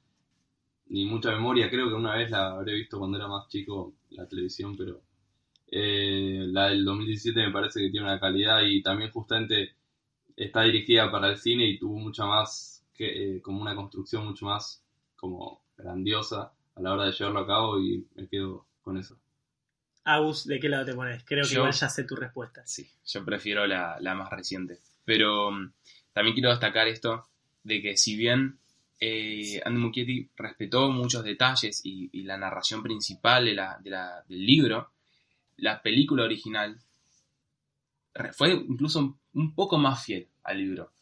ni 0.88 1.07
mucha 1.07 1.31
memoria. 1.31 1.71
Creo 1.71 1.88
que 1.88 1.95
una 1.95 2.16
vez 2.16 2.31
la 2.31 2.49
habré 2.52 2.75
visto 2.75 2.99
cuando 2.99 3.16
era 3.16 3.28
más 3.28 3.49
chico 3.49 3.95
la 4.11 4.28
televisión, 4.28 4.76
pero 4.76 5.00
eh, 5.69 6.45
la 6.49 6.69
del 6.69 6.85
2017 6.85 7.47
me 7.47 7.50
parece 7.50 7.81
que 7.81 7.88
tiene 7.88 8.05
una 8.05 8.21
calidad 8.21 8.61
y 8.62 8.83
también 8.83 9.11
justamente 9.11 9.76
está 10.37 10.62
dirigida 10.62 11.11
para 11.11 11.28
el 11.31 11.38
cine 11.38 11.66
y 11.66 11.78
tuvo 11.78 11.99
mucha 11.99 12.25
más, 12.26 12.85
que, 12.95 13.37
eh, 13.37 13.43
como 13.43 13.61
una 13.62 13.75
construcción 13.75 14.26
mucho 14.26 14.47
más 14.47 14.83
como 15.16 15.62
grandiosa 15.76 16.52
a 16.75 16.81
la 16.81 16.93
hora 16.93 17.05
de 17.07 17.12
llevarlo 17.12 17.40
a 17.40 17.47
cabo 17.47 17.81
y 17.81 18.07
me 18.14 18.28
quedo 18.28 18.66
con 18.83 18.97
eso. 18.99 19.19
Agus, 20.05 20.47
¿de 20.47 20.61
qué 20.61 20.69
lado 20.69 20.85
te 20.85 20.95
pones? 20.95 21.25
Creo 21.25 21.45
que 21.45 21.55
Yo- 21.55 21.61
igual 21.61 21.73
ya 21.73 21.88
sé 21.88 22.05
tu 22.05 22.14
respuesta. 22.14 22.62
Sí, 22.66 22.88
yo 23.07 23.25
prefiero 23.25 23.66
la, 23.66 23.97
la 24.00 24.14
más 24.14 24.31
reciente. 24.31 24.78
Pero 25.05 25.50
mm, 25.50 25.73
también 26.12 26.35
quiero 26.35 26.50
destacar 26.50 26.87
esto 26.87 27.26
de 27.64 27.83
que 27.83 27.97
si 27.97 28.16
bien 28.16 28.59
eh, 29.01 29.61
Andy 29.64 29.79
Muschietti 29.81 30.31
respetó 30.37 30.90
muchos 30.90 31.22
detalles 31.25 31.81
y, 31.85 32.09
y 32.12 32.22
la 32.22 32.37
narración 32.38 32.83
principal 32.83 33.44
de 33.46 33.55
la- 33.55 33.79
de 33.83 33.90
la- 33.90 34.22
del 34.29 34.46
libro, 34.46 34.90
la 35.57 35.83
película 35.83 36.25
original 36.25 36.79
fue 38.33 38.52
incluso 38.52 39.18
un, 39.35 39.55
poco 39.55 39.79
más 39.79 40.05
fiel 40.05 40.29
al 40.42 40.59
libro 40.59 40.92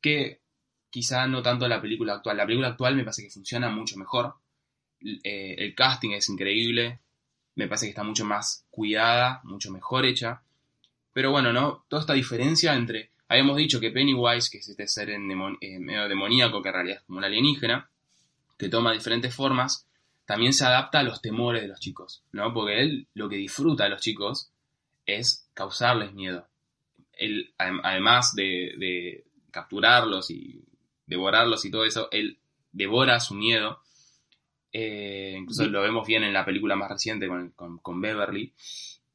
que 0.00 0.40
quizá 0.88 1.26
no 1.26 1.42
tanto 1.42 1.68
la 1.68 1.80
película 1.80 2.14
actual. 2.14 2.36
La 2.36 2.46
película 2.46 2.68
actual 2.68 2.96
me 2.96 3.04
parece 3.04 3.22
que 3.22 3.30
funciona 3.30 3.68
mucho 3.70 3.96
mejor. 3.96 4.34
Eh, 5.00 5.54
el 5.58 5.74
casting 5.74 6.10
es 6.10 6.28
increíble, 6.28 7.00
me 7.54 7.68
parece 7.68 7.86
que 7.86 7.90
está 7.90 8.02
mucho 8.02 8.24
más 8.24 8.66
cuidada, 8.70 9.40
mucho 9.44 9.70
mejor 9.70 10.06
hecha. 10.06 10.42
Pero 11.12 11.30
bueno, 11.30 11.52
¿no? 11.52 11.84
Toda 11.88 12.00
esta 12.00 12.14
diferencia 12.14 12.74
entre. 12.74 13.10
Habíamos 13.28 13.56
dicho 13.56 13.78
que 13.78 13.90
Pennywise, 13.90 14.50
que 14.50 14.58
es 14.58 14.68
este 14.68 14.88
ser 14.88 15.10
eh, 15.10 15.18
medio 15.18 16.08
demoníaco, 16.08 16.62
que 16.62 16.68
en 16.68 16.74
realidad 16.74 16.98
es 16.98 17.04
como 17.04 17.18
un 17.18 17.24
alienígena, 17.24 17.88
que 18.58 18.68
toma 18.68 18.92
diferentes 18.92 19.32
formas, 19.32 19.86
también 20.26 20.52
se 20.52 20.64
adapta 20.64 21.00
a 21.00 21.02
los 21.02 21.22
temores 21.22 21.62
de 21.62 21.68
los 21.68 21.80
chicos, 21.80 22.22
¿no? 22.32 22.52
Porque 22.52 22.80
él 22.80 23.08
lo 23.14 23.28
que 23.28 23.36
disfruta 23.36 23.84
a 23.84 23.88
los 23.88 24.00
chicos 24.00 24.50
es 25.06 25.48
causarles 25.54 26.12
miedo. 26.12 26.46
Él, 27.20 27.52
adem- 27.58 27.80
además 27.84 28.34
de, 28.34 28.74
de 28.78 29.24
capturarlos 29.50 30.30
y 30.30 30.64
devorarlos 31.06 31.64
y 31.64 31.70
todo 31.70 31.84
eso, 31.84 32.08
él 32.10 32.38
devora 32.72 33.20
su 33.20 33.34
miedo. 33.34 33.80
Eh, 34.72 35.34
incluso 35.38 35.66
lo 35.66 35.82
vemos 35.82 36.06
bien 36.06 36.22
en 36.22 36.32
la 36.32 36.44
película 36.44 36.76
más 36.76 36.90
reciente 36.90 37.28
con, 37.28 37.50
con- 37.50 37.78
con 37.78 38.00
Beverly. 38.00 38.52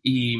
Y, 0.03 0.37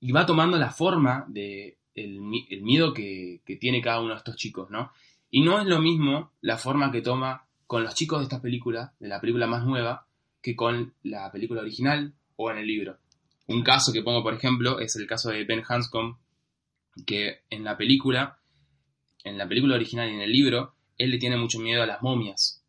y 0.00 0.12
va 0.12 0.26
tomando 0.26 0.56
la 0.58 0.70
forma 0.70 1.24
de 1.28 1.78
el, 1.94 2.20
el 2.48 2.62
miedo 2.62 2.94
que, 2.94 3.40
que 3.44 3.56
tiene 3.56 3.80
cada 3.82 4.00
uno 4.00 4.10
de 4.10 4.18
estos 4.18 4.36
chicos, 4.36 4.70
¿no? 4.70 4.92
Y 5.30 5.42
no 5.42 5.60
es 5.60 5.66
lo 5.66 5.80
mismo 5.80 6.32
la 6.40 6.56
forma 6.56 6.90
que 6.92 7.02
toma 7.02 7.44
con 7.66 7.82
los 7.82 7.94
chicos 7.94 8.20
de 8.20 8.24
esta 8.24 8.40
película, 8.40 8.94
de 8.98 9.08
la 9.08 9.20
película 9.20 9.46
más 9.46 9.64
nueva, 9.66 10.06
que 10.40 10.54
con 10.56 10.94
la 11.02 11.30
película 11.32 11.60
original 11.60 12.14
o 12.36 12.50
en 12.50 12.58
el 12.58 12.66
libro. 12.66 12.96
Un 13.48 13.62
caso 13.62 13.92
que 13.92 14.02
pongo, 14.02 14.22
por 14.22 14.32
ejemplo, 14.34 14.78
es 14.78 14.94
el 14.96 15.06
caso 15.06 15.30
de 15.30 15.44
Ben 15.44 15.62
Hanscom, 15.68 16.16
que 17.06 17.42
en 17.50 17.64
la 17.64 17.76
película, 17.76 18.38
en 19.24 19.38
la 19.38 19.48
película 19.48 19.74
original 19.76 20.08
y 20.10 20.14
en 20.14 20.20
el 20.20 20.32
libro, 20.32 20.74
él 20.96 21.10
le 21.10 21.18
tiene 21.18 21.36
mucho 21.36 21.58
miedo 21.58 21.82
a 21.82 21.86
las 21.86 22.02
momias. 22.02 22.64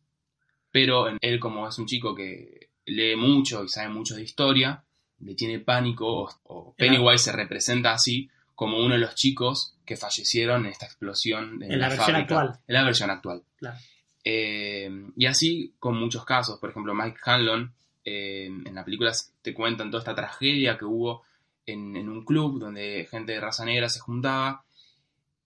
Pero 0.70 1.08
él, 1.20 1.40
como 1.40 1.68
es 1.68 1.78
un 1.78 1.86
chico 1.86 2.14
que 2.14 2.70
lee 2.86 3.16
mucho 3.16 3.64
y 3.64 3.68
sabe 3.68 3.88
mucho 3.88 4.14
de 4.14 4.22
historia, 4.22 4.84
le 5.20 5.34
tiene 5.34 5.58
pánico, 5.58 6.06
o, 6.24 6.30
o 6.44 6.74
Pennywise 6.76 7.24
se 7.24 7.32
representa 7.32 7.92
así 7.92 8.30
como 8.54 8.78
uno 8.78 8.94
de 8.94 9.00
los 9.00 9.14
chicos 9.14 9.74
que 9.84 9.96
fallecieron 9.96 10.64
en 10.66 10.72
esta 10.72 10.86
explosión 10.86 11.62
en, 11.62 11.72
En 11.72 11.80
la 11.80 11.88
versión 11.88 12.06
fábrica. 12.12 12.40
actual. 12.40 12.60
En 12.68 12.74
la 12.74 12.84
versión 12.84 13.10
actual. 13.10 13.42
Claro. 13.56 13.78
Eh, 14.22 14.90
y 15.16 15.26
así 15.26 15.74
con 15.78 15.98
muchos 15.98 16.24
casos. 16.24 16.58
Por 16.58 16.70
ejemplo, 16.70 16.94
Mike 16.94 17.18
Hanlon, 17.24 17.74
eh, 18.04 18.46
en 18.46 18.74
la 18.74 18.84
película 18.84 19.12
te 19.42 19.54
cuentan 19.54 19.90
toda 19.90 20.02
esta 20.02 20.14
tragedia 20.14 20.76
que 20.78 20.84
hubo 20.84 21.22
en, 21.66 22.08
un 22.08 22.24
club 22.24 22.58
donde 22.58 23.06
gente 23.10 23.32
de 23.32 23.40
raza 23.40 23.64
negra 23.64 23.88
se 23.88 24.00
juntaba. 24.00 24.64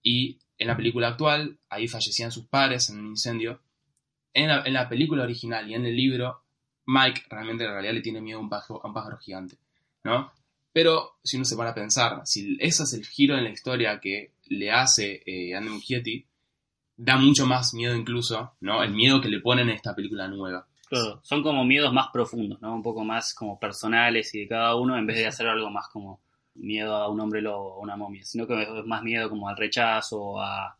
Y 0.01 0.39
en 0.57 0.67
la 0.67 0.77
película 0.77 1.09
actual, 1.09 1.57
ahí 1.69 1.87
fallecían 1.87 2.31
sus 2.31 2.47
padres 2.47 2.89
en 2.89 2.99
un 2.99 3.07
incendio. 3.07 3.61
En 4.33 4.47
la, 4.47 4.63
en 4.63 4.73
la 4.73 4.89
película 4.89 5.23
original 5.23 5.69
y 5.69 5.75
en 5.75 5.85
el 5.85 5.95
libro, 5.95 6.43
Mike 6.85 7.23
realmente 7.29 7.63
en 7.63 7.71
realidad 7.71 7.93
le 7.93 8.01
tiene 8.01 8.21
miedo 8.21 8.39
a 8.39 8.41
un 8.41 8.49
pájaro, 8.49 8.83
a 8.83 8.87
un 8.87 8.93
pájaro 8.93 9.17
gigante. 9.17 9.57
¿no? 10.03 10.31
Pero 10.71 11.17
si 11.23 11.37
uno 11.37 11.45
se 11.45 11.55
para 11.55 11.71
a 11.71 11.75
pensar, 11.75 12.21
si 12.25 12.57
ese 12.59 12.83
es 12.83 12.93
el 12.93 13.05
giro 13.05 13.37
en 13.37 13.45
la 13.45 13.49
historia 13.49 13.99
que 13.99 14.33
le 14.47 14.71
hace 14.71 15.23
eh, 15.25 15.55
Andy 15.55 15.69
Muschietti, 15.69 16.25
da 16.97 17.17
mucho 17.17 17.45
más 17.45 17.73
miedo 17.73 17.95
incluso, 17.95 18.55
¿no? 18.61 18.83
El 18.83 18.91
miedo 18.91 19.21
que 19.21 19.29
le 19.29 19.39
ponen 19.39 19.69
en 19.69 19.75
esta 19.75 19.95
película 19.95 20.27
nueva. 20.27 20.67
Claro, 21.01 21.19
son 21.23 21.43
como 21.43 21.63
miedos 21.65 21.91
más 21.93 22.07
profundos, 22.11 22.61
¿no? 22.61 22.73
Un 22.75 22.83
poco 22.83 23.03
más 23.03 23.33
como 23.33 23.59
personales 23.59 24.33
y 24.35 24.39
de 24.41 24.47
cada 24.47 24.75
uno, 24.75 24.97
en 24.97 25.05
vez 25.05 25.17
de 25.17 25.27
hacer 25.27 25.47
algo 25.47 25.69
más 25.69 25.87
como 25.89 26.19
miedo 26.55 26.95
a 26.95 27.09
un 27.09 27.19
hombre 27.19 27.41
lobo 27.41 27.75
o 27.75 27.79
a 27.79 27.83
una 27.83 27.97
momia, 27.97 28.23
sino 28.23 28.47
que 28.47 28.61
es 28.61 28.85
más 28.85 29.03
miedo 29.03 29.29
como 29.29 29.49
al 29.49 29.57
rechazo 29.57 30.21
o 30.21 30.39
a, 30.41 30.77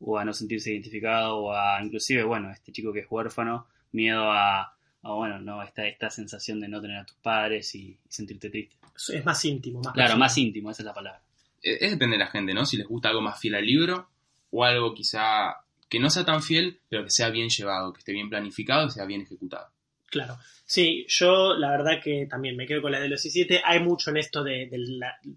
o 0.00 0.18
a 0.18 0.24
no 0.24 0.32
sentirse 0.34 0.70
identificado 0.72 1.36
o 1.38 1.52
a, 1.52 1.82
inclusive, 1.82 2.22
bueno, 2.24 2.50
este 2.50 2.72
chico 2.72 2.92
que 2.92 3.00
es 3.00 3.06
huérfano, 3.08 3.66
miedo 3.92 4.30
a, 4.30 4.60
a, 5.02 5.12
bueno, 5.12 5.38
no, 5.40 5.62
esta, 5.62 5.86
esta 5.86 6.10
sensación 6.10 6.60
de 6.60 6.68
no 6.68 6.80
tener 6.80 6.98
a 6.98 7.04
tus 7.06 7.16
padres 7.16 7.74
y, 7.74 7.88
y 7.88 7.98
sentirte 8.08 8.50
triste. 8.50 8.76
Es 9.12 9.24
más 9.24 9.44
íntimo, 9.44 9.78
más 9.80 9.92
Claro, 9.92 10.08
personal. 10.08 10.18
más 10.18 10.38
íntimo, 10.38 10.70
esa 10.70 10.82
es 10.82 10.86
la 10.86 10.94
palabra. 10.94 11.20
Es, 11.62 11.80
es 11.80 11.90
depende 11.92 12.14
de 12.18 12.24
la 12.24 12.30
gente, 12.30 12.52
¿no? 12.54 12.66
Si 12.66 12.76
les 12.76 12.86
gusta 12.86 13.08
algo 13.08 13.20
más 13.22 13.40
fiel 13.40 13.54
al 13.54 13.64
libro 13.66 14.08
o 14.50 14.62
algo 14.64 14.92
quizá 14.94 15.63
que 15.94 16.00
no 16.00 16.10
sea 16.10 16.24
tan 16.24 16.42
fiel, 16.42 16.80
pero 16.88 17.04
que 17.04 17.10
sea 17.10 17.30
bien 17.30 17.48
llevado, 17.48 17.92
que 17.92 18.00
esté 18.00 18.12
bien 18.12 18.28
planificado 18.28 18.88
y 18.88 18.90
sea 18.90 19.04
bien 19.04 19.22
ejecutado. 19.22 19.68
Claro. 20.06 20.38
Sí, 20.66 21.06
yo 21.08 21.54
la 21.54 21.70
verdad 21.70 22.00
que 22.02 22.26
también 22.26 22.56
me 22.56 22.66
quedo 22.66 22.82
con 22.82 22.90
la 22.92 22.98
de 22.98 23.08
los 23.08 23.22
17. 23.22 23.62
Hay 23.64 23.80
mucho 23.80 24.10
en 24.10 24.16
esto 24.16 24.42
de, 24.42 24.68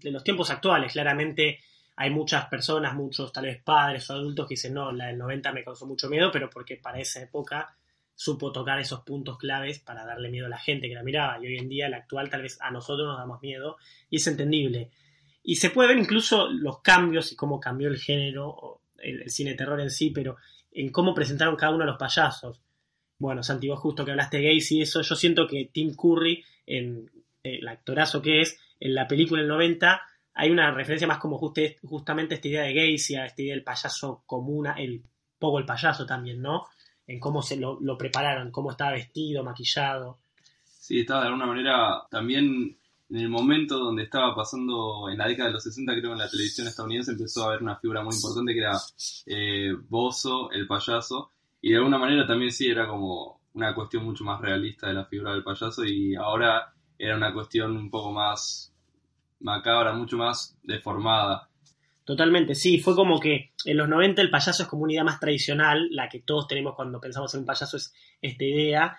los 0.02 0.24
tiempos 0.24 0.50
actuales. 0.50 0.92
Claramente 0.92 1.60
hay 1.96 2.10
muchas 2.10 2.46
personas, 2.46 2.94
muchos 2.94 3.32
tal 3.32 3.44
vez 3.44 3.62
padres 3.62 4.08
o 4.10 4.14
adultos 4.14 4.48
que 4.48 4.54
dicen, 4.54 4.74
no, 4.74 4.90
la 4.90 5.06
del 5.06 5.18
90 5.18 5.52
me 5.52 5.64
causó 5.64 5.86
mucho 5.86 6.08
miedo, 6.08 6.30
pero 6.32 6.50
porque 6.50 6.76
para 6.76 6.98
esa 6.98 7.20
época 7.20 7.76
supo 8.14 8.50
tocar 8.50 8.80
esos 8.80 9.00
puntos 9.02 9.38
claves 9.38 9.78
para 9.78 10.04
darle 10.04 10.28
miedo 10.28 10.46
a 10.46 10.50
la 10.50 10.58
gente 10.58 10.88
que 10.88 10.94
la 10.94 11.04
miraba. 11.04 11.38
Y 11.40 11.46
hoy 11.46 11.58
en 11.58 11.68
día, 11.68 11.88
la 11.88 11.98
actual, 11.98 12.30
tal 12.30 12.42
vez 12.42 12.58
a 12.60 12.70
nosotros 12.70 13.06
nos 13.06 13.18
damos 13.18 13.40
miedo 13.42 13.76
y 14.10 14.16
es 14.16 14.26
entendible. 14.26 14.90
Y 15.42 15.56
se 15.56 15.70
puede 15.70 15.90
ver 15.90 15.98
incluso 15.98 16.48
los 16.48 16.80
cambios 16.82 17.32
y 17.32 17.36
cómo 17.36 17.60
cambió 17.60 17.88
el 17.88 17.98
género, 17.98 18.77
el, 18.98 19.30
cine 19.30 19.54
terror 19.54 19.80
en 19.80 19.90
sí, 19.90 20.10
pero 20.10 20.36
en 20.72 20.90
cómo 20.90 21.14
presentaron 21.14 21.56
cada 21.56 21.72
uno 21.72 21.84
de 21.84 21.90
los 21.90 21.98
payasos. 21.98 22.60
Bueno, 23.18 23.42
Santi, 23.42 23.68
vos 23.68 23.80
justo 23.80 24.04
que 24.04 24.12
hablaste 24.12 24.38
de 24.38 24.44
gays 24.44 24.70
y 24.72 24.82
eso, 24.82 25.02
yo 25.02 25.14
siento 25.16 25.46
que 25.46 25.70
Tim 25.72 25.94
Curry, 25.94 26.44
en 26.66 27.10
el 27.42 27.66
actorazo 27.66 28.22
que 28.22 28.40
es, 28.40 28.60
en 28.80 28.94
la 28.94 29.08
película 29.08 29.40
del 29.40 29.48
90, 29.48 30.00
hay 30.34 30.50
una 30.50 30.70
referencia 30.70 31.08
más 31.08 31.18
como 31.18 31.38
juste- 31.38 31.78
justamente 31.82 32.36
esta 32.36 32.48
idea 32.48 32.62
de 32.62 32.74
Gacy, 32.74 33.16
a 33.16 33.26
esta 33.26 33.42
idea 33.42 33.54
del 33.54 33.64
payaso 33.64 34.22
común, 34.24 34.68
el 34.76 35.02
poco 35.38 35.58
el 35.58 35.66
payaso 35.66 36.06
también, 36.06 36.40
¿no? 36.40 36.66
En 37.06 37.18
cómo 37.18 37.42
se 37.42 37.56
lo, 37.56 37.80
lo 37.80 37.98
prepararon, 37.98 38.52
cómo 38.52 38.70
estaba 38.70 38.92
vestido, 38.92 39.42
maquillado. 39.42 40.18
Sí, 40.64 41.00
estaba 41.00 41.22
de 41.22 41.26
alguna 41.26 41.46
manera 41.46 42.02
también 42.10 42.77
en 43.10 43.16
el 43.16 43.28
momento 43.28 43.78
donde 43.78 44.04
estaba 44.04 44.34
pasando, 44.34 45.08
en 45.10 45.18
la 45.18 45.26
década 45.26 45.48
de 45.48 45.54
los 45.54 45.64
60 45.64 45.92
creo 45.98 46.12
en 46.12 46.18
la 46.18 46.28
televisión 46.28 46.66
estadounidense 46.66 47.12
empezó 47.12 47.44
a 47.44 47.48
haber 47.48 47.62
una 47.62 47.76
figura 47.76 48.02
muy 48.02 48.14
importante 48.14 48.52
que 48.52 48.60
era 48.60 48.78
eh, 49.26 49.72
Bozo, 49.88 50.50
el 50.50 50.66
payaso, 50.66 51.32
y 51.60 51.70
de 51.70 51.76
alguna 51.76 51.98
manera 51.98 52.26
también 52.26 52.52
sí 52.52 52.68
era 52.68 52.86
como 52.86 53.40
una 53.54 53.74
cuestión 53.74 54.04
mucho 54.04 54.24
más 54.24 54.40
realista 54.40 54.88
de 54.88 54.94
la 54.94 55.06
figura 55.06 55.32
del 55.32 55.42
payaso 55.42 55.84
y 55.84 56.14
ahora 56.14 56.72
era 56.98 57.16
una 57.16 57.32
cuestión 57.32 57.76
un 57.76 57.90
poco 57.90 58.12
más 58.12 58.72
macabra, 59.40 59.92
mucho 59.92 60.16
más 60.16 60.56
deformada. 60.62 61.48
Totalmente, 62.04 62.54
sí, 62.54 62.78
fue 62.78 62.94
como 62.94 63.20
que 63.20 63.52
en 63.64 63.76
los 63.76 63.88
90 63.88 64.22
el 64.22 64.30
payaso 64.30 64.62
es 64.62 64.68
como 64.68 64.84
una 64.84 64.92
idea 64.92 65.04
más 65.04 65.20
tradicional, 65.20 65.88
la 65.90 66.08
que 66.08 66.20
todos 66.20 66.46
tenemos 66.46 66.74
cuando 66.74 67.00
pensamos 67.00 67.34
en 67.34 67.40
un 67.40 67.46
payaso 67.46 67.76
es 67.76 67.92
esta 68.22 68.44
idea, 68.44 68.96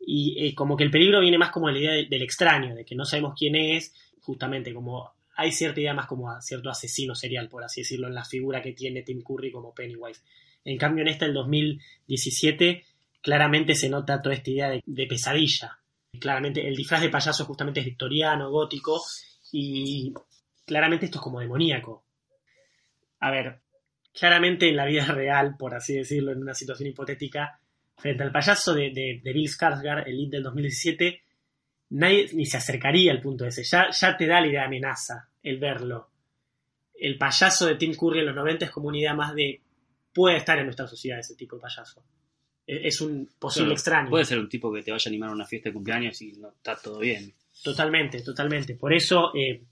y 0.00 0.46
eh, 0.46 0.54
como 0.54 0.76
que 0.76 0.84
el 0.84 0.90
peligro 0.90 1.20
viene 1.20 1.38
más 1.38 1.50
como 1.50 1.70
la 1.70 1.78
idea 1.78 1.92
de- 1.92 2.06
del 2.06 2.22
extraño, 2.22 2.74
de 2.74 2.84
que 2.84 2.94
no 2.94 3.04
sabemos 3.04 3.34
quién 3.38 3.54
es, 3.56 3.94
justamente 4.20 4.72
como 4.74 5.12
hay 5.36 5.52
cierta 5.52 5.80
idea 5.80 5.92
más 5.94 6.06
como 6.06 6.28
cierto 6.40 6.70
asesino 6.70 7.14
serial, 7.14 7.48
por 7.48 7.62
así 7.62 7.82
decirlo, 7.82 8.06
en 8.08 8.14
la 8.14 8.24
figura 8.24 8.62
que 8.62 8.72
tiene 8.72 9.02
Tim 9.02 9.22
Curry 9.22 9.50
como 9.52 9.74
Pennywise. 9.74 10.22
En 10.64 10.78
cambio, 10.78 11.02
en 11.02 11.08
esta, 11.08 11.26
el 11.26 11.34
2017, 11.34 12.84
claramente 13.20 13.74
se 13.74 13.88
nota 13.90 14.22
toda 14.22 14.34
esta 14.34 14.50
idea 14.50 14.70
de, 14.70 14.82
de 14.84 15.06
pesadilla. 15.06 15.78
Claramente 16.18 16.66
el 16.66 16.74
disfraz 16.74 17.02
de 17.02 17.10
payaso 17.10 17.44
justamente 17.44 17.80
es 17.80 17.86
victoriano, 17.86 18.50
gótico, 18.50 19.02
y 19.52 20.12
claramente 20.64 21.04
esto 21.04 21.18
es 21.18 21.22
como 21.22 21.40
demoníaco. 21.40 22.04
A 23.20 23.30
ver, 23.30 23.60
claramente 24.12 24.68
en 24.68 24.76
la 24.76 24.86
vida 24.86 25.04
real, 25.06 25.56
por 25.58 25.74
así 25.74 25.94
decirlo, 25.94 26.32
en 26.32 26.38
una 26.42 26.54
situación 26.54 26.88
hipotética, 26.88 27.60
frente 27.96 28.22
al 28.22 28.32
payaso 28.32 28.74
de, 28.74 28.90
de, 28.90 29.20
de 29.22 29.32
Bill 29.32 29.48
Skarsgård, 29.48 30.04
el 30.06 30.16
lead 30.18 30.30
del 30.30 30.42
2017, 30.42 31.22
nadie 31.90 32.28
ni 32.34 32.46
se 32.46 32.56
acercaría 32.58 33.12
al 33.12 33.20
punto 33.20 33.46
ese. 33.46 33.64
Ya, 33.64 33.88
ya 33.90 34.16
te 34.16 34.26
da 34.26 34.40
la 34.40 34.46
idea 34.48 34.60
de 34.60 34.66
amenaza 34.66 35.28
el 35.42 35.58
verlo. 35.58 36.10
El 36.98 37.18
payaso 37.18 37.66
de 37.66 37.76
Tim 37.76 37.94
Curry 37.94 38.20
en 38.20 38.26
los 38.26 38.34
90 38.36 38.64
es 38.66 38.70
como 38.70 38.88
una 38.88 38.98
idea 38.98 39.14
más 39.14 39.34
de 39.34 39.60
puede 40.12 40.38
estar 40.38 40.58
en 40.58 40.64
nuestra 40.64 40.86
sociedad 40.86 41.18
ese 41.18 41.34
tipo 41.36 41.56
de 41.56 41.62
payaso. 41.62 42.02
E- 42.66 42.86
Es 42.88 43.00
un 43.00 43.28
posible 43.38 43.66
Claro, 43.66 43.74
extraño. 43.74 44.10
Puede 44.10 44.24
ser 44.24 44.38
un 44.38 44.48
tipo 44.48 44.72
que 44.72 44.82
te 44.82 44.90
vaya 44.90 45.08
a 45.08 45.10
animar 45.10 45.28
a 45.30 45.32
una 45.32 45.46
fiesta 45.46 45.68
de 45.68 45.74
cumpleaños 45.74 46.20
y 46.22 46.32
no 46.32 46.48
está 46.48 46.76
todo 46.76 46.98
bien. 47.00 47.32
Totalmente, 47.62 48.22
totalmente. 48.22 48.74
Por 48.76 48.92
eso, 48.94 49.30
eh, 49.34 49.62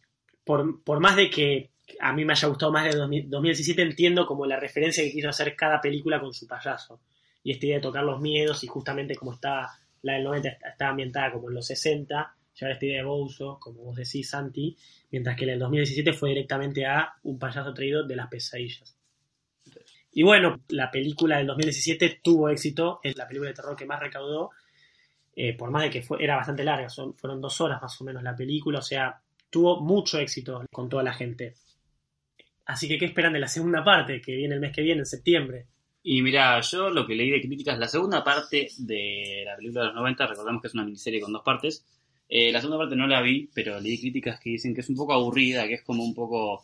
por, 0.45 0.83
por 0.83 1.01
más 1.01 1.17
de 1.17 1.31
que 1.31 1.71
a 2.01 2.13
mí 2.13 2.25
me 2.25 2.33
haya 2.33 2.49
gustado 2.49 2.73
más 2.73 2.85
de 2.85 2.97
2000 2.97 3.29
2017, 3.31 3.83
entiendo 3.83 4.27
como 4.27 4.47
la 4.47 4.59
referencia 4.61 5.03
que 5.03 5.13
quiso 5.13 5.29
hacer 5.29 5.55
cada 5.57 5.81
película 5.81 6.21
con 6.21 6.33
su 6.33 6.47
payaso. 6.47 7.01
Y 7.45 7.53
esta 7.53 7.67
idea 7.67 7.77
de 7.77 7.83
tocar 7.83 8.03
los 8.03 8.21
miedos 8.21 8.65
y 8.65 8.67
justamente 8.67 9.15
como 9.15 9.35
está 9.35 9.71
la 10.03 10.15
del 10.15 10.25
90 10.25 10.49
está, 10.49 10.89
ambientada 10.89 11.33
como 11.33 11.49
en 11.49 11.55
los 11.55 11.67
60, 11.67 12.37
ya 12.55 12.69
esta 12.69 12.85
idea 12.85 12.99
de 12.99 13.05
Bouzo, 13.05 13.59
como 13.61 13.85
vos 13.85 13.97
decís, 13.97 14.29
Santi, 14.29 14.77
mientras 15.11 15.37
que 15.37 15.47
la 15.47 15.53
del 15.53 15.61
2017 15.61 16.13
fue 16.13 16.31
directamente 16.31 16.85
a 16.87 17.15
un 17.23 17.39
payaso 17.39 17.73
traído 17.73 18.07
de 18.07 18.17
las 18.17 18.29
pesadillas. 18.29 18.97
Y 20.13 20.23
bueno, 20.23 20.61
la 20.69 20.91
película 20.91 21.39
del 21.39 21.47
2017 21.49 22.21
tuvo 22.23 22.49
éxito, 22.49 23.01
es 23.03 23.17
la 23.17 23.27
película 23.27 23.51
de 23.51 23.55
terror 23.55 23.77
que 23.77 23.87
más 23.87 24.01
recaudó, 24.01 24.51
eh, 25.35 25.57
por 25.57 25.71
más 25.71 25.83
de 25.83 25.91
que 25.91 26.03
fue, 26.03 26.23
era 26.23 26.37
bastante 26.37 26.63
larga, 26.65 26.89
fueron 27.17 27.41
dos 27.41 27.61
horas 27.61 27.83
más 27.83 28.01
o 28.01 28.05
menos 28.05 28.23
la 28.23 28.37
película, 28.37 28.79
o 28.79 28.83
sea, 28.83 29.21
tuvo 29.51 29.81
mucho 29.81 30.19
éxito 30.19 30.65
con 30.71 30.89
toda 30.89 31.03
la 31.03 31.13
gente. 31.13 31.55
Así 32.67 32.89
que, 32.89 32.99
¿qué 32.99 33.07
esperan 33.07 33.33
de 33.33 33.41
la 33.41 33.49
segunda 33.49 33.83
parte, 33.83 34.21
que 34.21 34.37
viene 34.37 34.55
el 34.55 34.61
mes 34.61 34.73
que 34.73 34.83
viene, 34.83 35.01
en 35.01 35.07
septiembre? 35.07 35.67
Y 36.07 36.21
mira, 36.21 36.61
yo 36.61 36.91
lo 36.91 37.07
que 37.07 37.15
leí 37.15 37.31
de 37.31 37.41
críticas, 37.41 37.79
la 37.79 37.89
segunda 37.89 38.23
parte 38.23 38.69
de 38.77 39.43
la 39.47 39.57
película 39.57 39.81
de 39.81 39.87
los 39.87 39.97
90, 39.97 40.27
recordamos 40.27 40.61
que 40.61 40.69
es 40.69 40.75
una 40.75 40.85
miniserie 40.85 41.19
con 41.21 41.33
dos 41.33 41.43
partes. 41.43 41.83
eh, 42.29 42.53
la 42.53 42.61
segunda 42.61 42.79
parte 42.79 42.95
no 42.95 43.07
la 43.07 43.23
vi, 43.23 43.49
pero 43.55 43.81
leí 43.81 43.99
críticas 43.99 44.39
que 44.39 44.51
dicen 44.51 44.75
que 44.75 44.83
es 44.83 44.89
un 44.91 44.97
poco 44.97 45.15
aburrida, 45.15 45.67
que 45.67 45.75
es 45.75 45.83
como 45.83 46.05
un 46.05 46.15
poco. 46.15 46.63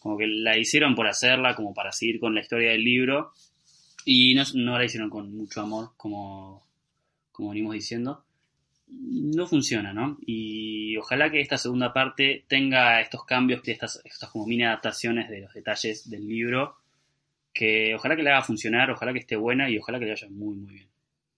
como 0.00 0.18
que 0.18 0.26
la 0.26 0.58
hicieron 0.58 0.94
por 0.96 1.06
hacerla, 1.06 1.54
como 1.54 1.72
para 1.72 1.92
seguir 1.92 2.18
con 2.20 2.34
la 2.34 2.40
historia 2.40 2.72
del 2.72 2.82
libro. 2.84 3.32
Y 4.04 4.34
no, 4.34 4.42
no 4.54 4.78
la 4.78 4.84
hicieron 4.84 5.10
con 5.10 5.32
mucho 5.36 5.60
amor, 5.60 5.90
como, 5.96 6.66
como 7.32 7.50
venimos 7.50 7.74
diciendo. 7.74 8.24
No 8.88 9.46
funciona, 9.46 9.92
¿no? 9.92 10.18
Y 10.26 10.96
ojalá 10.96 11.30
que 11.30 11.40
esta 11.40 11.58
segunda 11.58 11.92
parte 11.92 12.44
tenga 12.48 13.00
estos 13.00 13.24
cambios, 13.24 13.62
que 13.62 13.72
estas, 13.72 14.00
estas 14.04 14.30
como 14.30 14.46
mini 14.46 14.64
adaptaciones 14.64 15.30
de 15.30 15.42
los 15.42 15.54
detalles 15.54 16.10
del 16.10 16.26
libro 16.26 16.76
que 17.54 17.94
ojalá 17.94 18.16
que 18.16 18.22
le 18.22 18.30
haga 18.30 18.42
funcionar, 18.42 18.90
ojalá 18.90 19.12
que 19.12 19.20
esté 19.20 19.36
buena 19.36 19.70
y 19.70 19.78
ojalá 19.78 19.98
que 19.98 20.06
le 20.06 20.10
vaya 20.10 20.28
muy, 20.30 20.56
muy 20.56 20.74
bien. 20.74 20.88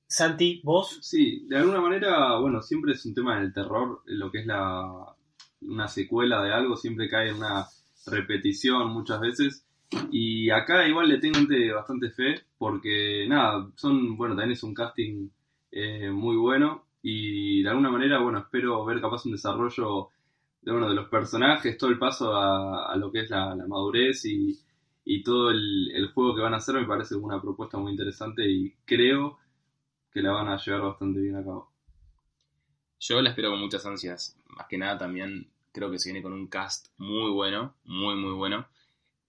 Santi, 0.09 0.61
vos, 0.64 0.98
Sí, 1.02 1.46
de 1.48 1.59
alguna 1.59 1.81
manera, 1.81 2.38
bueno, 2.38 2.62
siempre 2.62 2.92
es 2.92 3.05
un 3.07 3.14
tema 3.14 3.38
del 3.40 3.52
terror, 3.52 4.02
lo 4.07 4.31
que 4.31 4.40
es 4.40 4.46
la 4.46 5.14
una 5.62 5.88
secuela 5.88 6.42
de 6.42 6.52
algo, 6.52 6.76
siempre 6.76 7.09
cae 7.09 7.31
en 7.31 7.37
una 7.37 7.66
repetición 8.07 8.90
muchas 8.92 9.20
veces. 9.20 9.66
Y 10.11 10.50
acá 10.50 10.87
igual 10.88 11.09
le 11.09 11.18
tengo 11.18 11.35
bastante- 11.38 11.72
bastante 11.72 12.11
fe, 12.11 12.35
porque 12.59 13.26
nada, 13.29 13.68
son, 13.76 14.16
bueno, 14.16 14.35
también 14.35 14.52
es 14.52 14.62
un 14.62 14.74
casting 14.74 15.29
eh, 15.72 16.11
muy 16.11 16.37
bueno. 16.37 16.85
Y 17.02 17.62
de 17.62 17.68
alguna 17.70 17.90
manera, 17.90 18.18
bueno, 18.20 18.38
espero 18.38 18.85
ver 18.85 19.00
capaz 19.00 19.26
un 19.26 19.33
desarrollo 19.33 20.09
de, 20.62 20.72
bueno, 20.72 20.88
de 20.88 20.94
los 20.94 21.09
personajes, 21.09 21.76
todo 21.79 21.90
el 21.90 21.98
paso 21.98 22.35
a, 22.35 22.92
a 22.92 22.96
lo 22.96 23.12
que 23.12 23.20
es 23.20 23.31
la, 23.31 23.55
la 23.55 23.66
madurez 23.66 24.24
y, 24.24 24.59
y 25.09 25.23
todo 25.23 25.51
el, 25.51 25.92
el 25.95 26.09
juego 26.09 26.35
que 26.35 26.42
van 26.42 26.53
a 26.53 26.57
hacer 26.57 26.75
me 26.75 26.85
parece 26.85 27.14
una 27.14 27.40
propuesta 27.40 27.79
muy 27.79 27.92
interesante 27.92 28.45
y 28.51 28.75
creo 28.85 29.38
que 30.12 30.21
la 30.21 30.33
van 30.33 30.49
a 30.49 30.59
llevar 30.59 30.83
bastante 30.83 31.21
bien 31.21 31.37
a 31.37 31.45
cabo. 31.45 31.71
Yo 32.99 33.23
la 33.23 33.31
espero 33.31 33.51
con 33.51 33.61
muchas 33.61 33.87
ansias. 33.87 34.37
Más 34.49 34.66
que 34.66 34.77
nada 34.77 34.99
también 34.99 35.49
creo 35.71 35.92
que 35.92 36.01
se 36.01 36.11
viene 36.11 36.25
con 36.25 36.33
un 36.33 36.49
cast 36.49 36.88
muy 36.97 37.31
bueno, 37.31 37.77
muy 37.85 38.16
muy 38.16 38.33
bueno. 38.33 38.66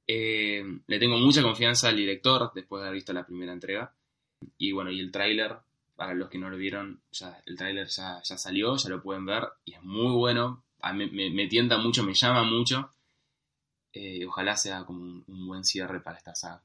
Eh, 0.07 0.63
le 0.87 0.99
tengo 0.99 1.19
mucha 1.19 1.43
confianza 1.43 1.89
al 1.89 1.95
director 1.95 2.51
después 2.55 2.81
de 2.81 2.87
haber 2.87 2.95
visto 2.95 3.13
la 3.13 3.27
primera 3.27 3.53
entrega. 3.53 3.93
Y 4.57 4.71
bueno, 4.71 4.89
y 4.89 4.99
el 4.99 5.11
tráiler, 5.11 5.57
para 5.95 6.15
los 6.15 6.27
que 6.27 6.39
no 6.39 6.49
lo 6.49 6.57
vieron, 6.57 7.01
el 7.45 7.55
tráiler 7.55 7.87
ya, 7.87 8.19
ya 8.23 8.37
salió, 8.37 8.77
ya 8.77 8.89
lo 8.89 9.03
pueden 9.03 9.27
ver 9.27 9.43
y 9.63 9.73
es 9.73 9.83
muy 9.83 10.11
bueno. 10.15 10.63
A 10.81 10.91
mí 10.93 11.07
me, 11.11 11.29
me 11.29 11.45
tienta 11.47 11.77
mucho, 11.77 12.03
me 12.03 12.15
llama 12.15 12.43
mucho. 12.43 12.89
Eh, 13.93 14.25
ojalá 14.25 14.55
sea 14.55 14.83
como 14.83 15.23
un, 15.27 15.47
buen 15.47 15.63
cierre 15.63 16.01
para 16.01 16.17
esta 16.17 16.35
saga. 16.35 16.63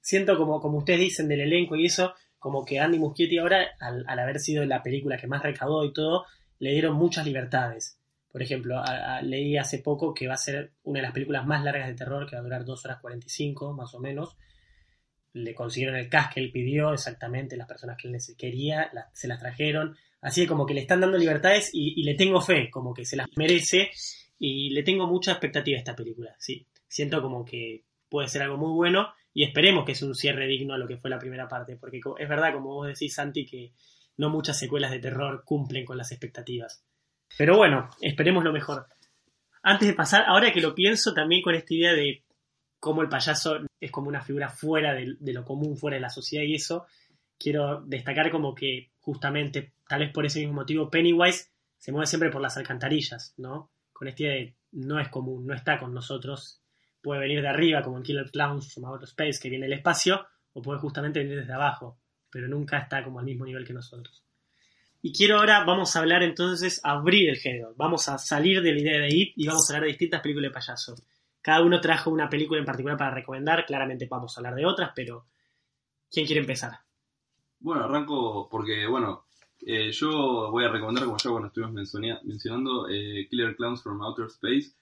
siento 0.00 0.36
como, 0.36 0.60
como 0.60 0.78
ustedes 0.78 1.00
dicen 1.00 1.28
del 1.28 1.40
elenco 1.40 1.76
y 1.76 1.86
eso, 1.86 2.14
como 2.38 2.64
que 2.64 2.80
Andy 2.80 2.98
Muschietti 2.98 3.38
ahora, 3.38 3.66
al, 3.80 4.18
haber 4.18 4.38
sido 4.38 4.64
la 4.64 4.82
película 4.82 5.16
que 5.16 5.26
más 5.26 5.42
recaudó 5.42 5.84
y 5.84 5.92
todo, 5.92 6.26
le 6.58 6.72
dieron 6.72 6.96
muchas 6.96 7.26
libertades. 7.26 7.98
Por 8.30 8.42
ejemplo, 8.42 8.82
leí 9.22 9.56
hace 9.56 9.78
poco 9.78 10.12
que 10.12 10.28
va 10.28 10.34
a 10.34 10.38
ser 10.38 10.72
una 10.82 10.98
de 10.98 11.04
las 11.04 11.12
películas 11.12 11.46
más 11.46 11.64
largas 11.64 11.88
de 11.88 11.94
terror, 11.94 12.28
que 12.28 12.36
va 12.36 12.40
a 12.40 12.44
durar 12.44 12.64
2 12.64 12.84
horas 12.84 13.00
45, 13.00 13.72
más 13.72 13.94
o 13.94 14.00
menos. 14.00 14.36
Le 15.32 15.54
consiguieron 15.54 15.96
el 15.96 16.08
cast 16.08 16.34
que 16.34 16.40
él 16.40 16.52
pidió, 16.52 16.92
exactamente, 16.92 17.56
las 17.56 17.66
personas 17.66 17.96
que 17.96 18.08
él 18.08 18.16
quería, 18.36 18.90
se 19.12 19.28
las 19.28 19.40
trajeron. 19.40 19.96
Así 20.20 20.42
que 20.42 20.48
como 20.48 20.66
que 20.66 20.74
le 20.74 20.82
están 20.82 21.00
dando 21.00 21.18
libertades 21.18 21.70
y 21.72 22.02
le 22.02 22.14
tengo 22.14 22.40
fe, 22.40 22.68
como 22.70 22.92
que 22.92 23.04
se 23.04 23.16
las 23.16 23.26
merece. 23.36 23.90
Y 24.38 24.70
le 24.70 24.82
tengo 24.82 25.06
mucha 25.06 25.32
expectativa 25.32 25.76
a 25.76 25.80
esta 25.80 25.96
película, 25.96 26.34
sí. 26.38 26.66
Siento 26.88 27.22
como 27.22 27.44
que 27.44 27.84
puede 28.08 28.28
ser 28.28 28.42
algo 28.42 28.56
muy 28.56 28.72
bueno 28.72 29.08
y 29.32 29.44
esperemos 29.44 29.84
que 29.84 29.94
sea 29.94 30.08
un 30.08 30.14
cierre 30.14 30.46
digno 30.46 30.74
a 30.74 30.78
lo 30.78 30.86
que 30.86 30.96
fue 30.96 31.10
la 31.10 31.18
primera 31.18 31.48
parte, 31.48 31.76
porque 31.76 32.00
es 32.18 32.28
verdad, 32.28 32.52
como 32.52 32.74
vos 32.74 32.86
decís, 32.86 33.14
Santi, 33.14 33.44
que 33.44 33.72
no 34.16 34.30
muchas 34.30 34.58
secuelas 34.58 34.90
de 34.90 34.98
terror 34.98 35.42
cumplen 35.44 35.84
con 35.84 35.98
las 35.98 36.12
expectativas. 36.12 36.82
Pero 37.36 37.56
bueno, 37.56 37.90
esperemos 38.00 38.44
lo 38.44 38.52
mejor. 38.52 38.86
Antes 39.62 39.88
de 39.88 39.94
pasar, 39.94 40.24
ahora 40.26 40.52
que 40.52 40.60
lo 40.60 40.74
pienso 40.74 41.12
también 41.12 41.42
con 41.42 41.54
esta 41.54 41.74
idea 41.74 41.92
de 41.92 42.22
cómo 42.78 43.02
el 43.02 43.08
payaso 43.08 43.58
es 43.80 43.90
como 43.90 44.08
una 44.08 44.22
figura 44.22 44.48
fuera 44.48 44.94
de, 44.94 45.16
de 45.18 45.32
lo 45.32 45.44
común, 45.44 45.76
fuera 45.76 45.96
de 45.96 46.02
la 46.02 46.10
sociedad 46.10 46.44
y 46.44 46.54
eso, 46.54 46.86
quiero 47.38 47.82
destacar 47.82 48.30
como 48.30 48.54
que 48.54 48.90
justamente, 49.00 49.72
tal 49.88 50.00
vez 50.00 50.12
por 50.12 50.24
ese 50.24 50.40
mismo 50.40 50.54
motivo, 50.54 50.90
Pennywise 50.90 51.50
se 51.78 51.92
mueve 51.92 52.06
siempre 52.06 52.30
por 52.30 52.40
las 52.40 52.56
alcantarillas, 52.56 53.34
¿no? 53.36 53.70
Con 53.98 54.08
de 54.08 54.56
no 54.72 55.00
es 55.00 55.08
común, 55.08 55.46
no 55.46 55.54
está 55.54 55.78
con 55.78 55.94
nosotros, 55.94 56.60
puede 57.00 57.20
venir 57.20 57.40
de 57.40 57.48
arriba 57.48 57.82
como 57.82 57.96
en 57.96 58.02
Killer 58.02 58.30
Clowns 58.30 58.76
Outer 58.78 59.08
Space 59.08 59.38
que 59.40 59.48
viene 59.48 59.66
del 59.66 59.78
espacio 59.78 60.26
o 60.52 60.60
puede 60.60 60.78
justamente 60.80 61.20
venir 61.20 61.38
desde 61.38 61.54
abajo 61.54 61.98
pero 62.36 62.48
nunca 62.48 62.76
está 62.78 63.02
como 63.02 63.18
al 63.18 63.24
mismo 63.24 63.46
nivel 63.46 63.66
que 63.66 63.72
nosotros. 63.72 64.22
Y 65.00 65.12
quiero 65.12 65.38
ahora 65.38 65.64
vamos 65.64 65.96
a 65.96 66.00
hablar 66.00 66.22
entonces 66.22 66.80
abrir 66.84 67.30
el 67.30 67.36
género. 67.36 67.72
Vamos 67.76 68.08
a 68.10 68.18
salir 68.18 68.60
de 68.60 68.72
la 68.72 68.80
idea 68.80 69.00
de 69.00 69.08
IT 69.08 69.32
y 69.36 69.46
vamos 69.46 69.70
a 69.70 69.72
hablar 69.72 69.84
de 69.84 69.92
distintas 69.92 70.20
películas 70.20 70.50
de 70.50 70.54
payaso. 70.54 70.94
Cada 71.40 71.62
uno 71.62 71.80
trajo 71.80 72.10
una 72.10 72.28
película 72.28 72.60
en 72.60 72.66
particular 72.66 72.98
para 72.98 73.14
recomendar 73.14 73.64
claramente 73.64 74.06
vamos 74.10 74.36
a 74.36 74.40
hablar 74.40 74.54
de 74.54 74.66
otras 74.66 74.90
pero 74.94 75.26
¿quién 76.10 76.26
quiere 76.26 76.40
empezar? 76.40 76.80
Bueno, 77.58 77.84
arranco 77.84 78.48
porque, 78.50 78.86
bueno, 78.86 79.25
eh, 79.68 79.90
yo 79.90 80.48
voy 80.52 80.64
a 80.64 80.68
recomendar, 80.68 81.04
como 81.04 81.16
ya 81.18 81.30
bueno, 81.30 81.48
estuvimos 81.48 81.74
mencionando, 82.24 82.88
eh, 82.88 83.26
Killer 83.28 83.56
Clowns 83.56 83.82
from 83.82 84.00
Outer 84.00 84.26
Space, 84.26 84.76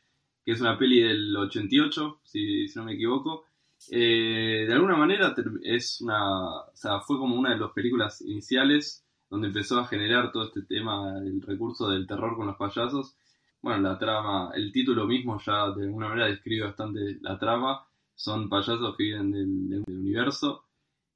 que 0.44 0.52
es 0.52 0.60
una 0.60 0.76
peli 0.78 1.00
del 1.00 1.34
88, 1.34 2.20
si, 2.22 2.68
si 2.68 2.78
no 2.78 2.84
me 2.84 2.92
equivoco. 2.92 3.46
Eh, 3.90 4.66
de 4.68 4.72
alguna 4.74 4.94
manera 4.94 5.34
es 5.62 6.02
una, 6.02 6.48
o 6.66 6.76
sea, 6.76 7.00
fue 7.00 7.16
como 7.16 7.34
una 7.34 7.54
de 7.54 7.60
las 7.60 7.72
películas 7.72 8.20
iniciales 8.20 9.02
donde 9.30 9.48
empezó 9.48 9.80
a 9.80 9.86
generar 9.86 10.30
todo 10.30 10.44
este 10.44 10.62
tema, 10.62 11.18
el 11.18 11.40
recurso 11.40 11.88
del 11.88 12.06
terror 12.06 12.36
con 12.36 12.46
los 12.46 12.56
payasos. 12.56 13.16
Bueno, 13.62 13.80
la 13.80 13.98
trama, 13.98 14.50
el 14.54 14.70
título 14.70 15.06
mismo 15.06 15.40
ya 15.40 15.70
de 15.70 15.84
alguna 15.84 16.08
manera 16.08 16.26
describe 16.28 16.66
bastante 16.66 17.18
la 17.22 17.38
trama. 17.38 17.86
Son 18.14 18.50
payasos 18.50 18.94
que 18.98 19.04
viven 19.04 19.30
del 19.32 19.84
universo 19.88 20.63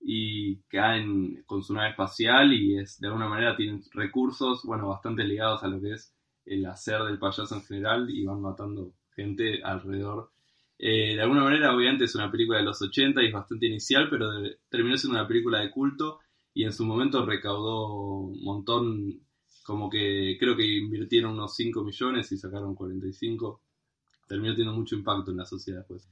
y 0.01 0.61
caen 0.69 1.43
con 1.47 1.63
su 1.63 1.75
nave 1.75 1.91
espacial 1.91 2.53
y 2.53 2.79
es 2.79 3.01
de 3.01 3.09
alguna 3.09 3.29
manera 3.29 3.57
tienen 3.57 3.83
recursos, 3.93 4.63
bueno, 4.65 4.89
bastante 4.89 5.25
ligados 5.25 5.63
a 5.63 5.69
lo 5.69 5.81
que 5.81 5.93
es 5.93 6.15
el 6.45 6.65
hacer 6.67 7.03
del 7.03 7.19
payaso 7.19 7.55
en 7.55 7.63
general 7.63 8.09
y 8.11 8.25
van 8.25 8.41
matando 8.41 8.93
gente 9.15 9.63
alrededor. 9.63 10.31
Eh, 10.79 11.17
de 11.17 11.23
alguna 11.23 11.43
manera, 11.43 11.75
obviamente, 11.75 12.05
es 12.05 12.15
una 12.15 12.31
película 12.31 12.59
de 12.59 12.65
los 12.65 12.81
80 12.81 13.23
y 13.23 13.27
es 13.27 13.33
bastante 13.33 13.67
inicial, 13.67 14.09
pero 14.09 14.31
terminó 14.69 14.97
siendo 14.97 15.19
una 15.19 15.29
película 15.29 15.61
de 15.61 15.71
culto 15.71 16.21
y 16.55 16.65
en 16.65 16.73
su 16.73 16.85
momento 16.85 17.27
recaudó 17.27 17.89
un 17.89 18.45
montón, 18.45 19.21
como 19.65 19.91
que 19.91 20.37
creo 20.39 20.57
que 20.57 20.65
invirtieron 20.65 21.33
unos 21.33 21.57
5 21.57 21.83
millones 21.83 22.31
y 22.33 22.39
sacaron 22.39 22.75
45. 22.75 23.61
Terminó 24.29 24.55
teniendo 24.55 24.79
mucho 24.79 24.95
impacto 24.95 25.31
en 25.33 25.39
la 25.39 25.45
sociedad 25.45 25.85
pues. 25.87 26.09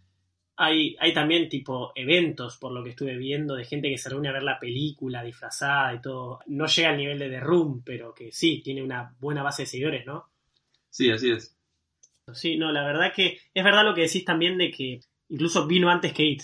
Hay, 0.58 0.96
hay 1.00 1.12
también 1.12 1.48
tipo 1.50 1.92
eventos, 1.94 2.56
por 2.56 2.72
lo 2.72 2.82
que 2.82 2.90
estuve 2.90 3.16
viendo, 3.16 3.54
de 3.56 3.64
gente 3.66 3.90
que 3.90 3.98
se 3.98 4.08
reúne 4.08 4.28
a 4.28 4.32
ver 4.32 4.42
la 4.42 4.58
película 4.58 5.22
disfrazada 5.22 5.94
y 5.94 6.00
todo. 6.00 6.40
No 6.46 6.66
llega 6.66 6.90
al 6.90 6.96
nivel 6.96 7.18
de 7.18 7.28
The 7.28 7.40
Room, 7.40 7.82
pero 7.84 8.14
que 8.14 8.32
sí, 8.32 8.62
tiene 8.64 8.82
una 8.82 9.14
buena 9.20 9.42
base 9.42 9.62
de 9.62 9.66
seguidores, 9.66 10.06
¿no? 10.06 10.30
Sí, 10.88 11.10
así 11.10 11.30
es. 11.30 11.54
Sí, 12.32 12.56
no, 12.56 12.72
la 12.72 12.84
verdad 12.86 13.12
que 13.14 13.38
es 13.52 13.64
verdad 13.64 13.84
lo 13.84 13.94
que 13.94 14.00
decís 14.02 14.24
también 14.24 14.56
de 14.58 14.70
que 14.70 15.00
incluso 15.28 15.66
vino 15.66 15.90
antes 15.90 16.12
que 16.12 16.24
It. 16.24 16.42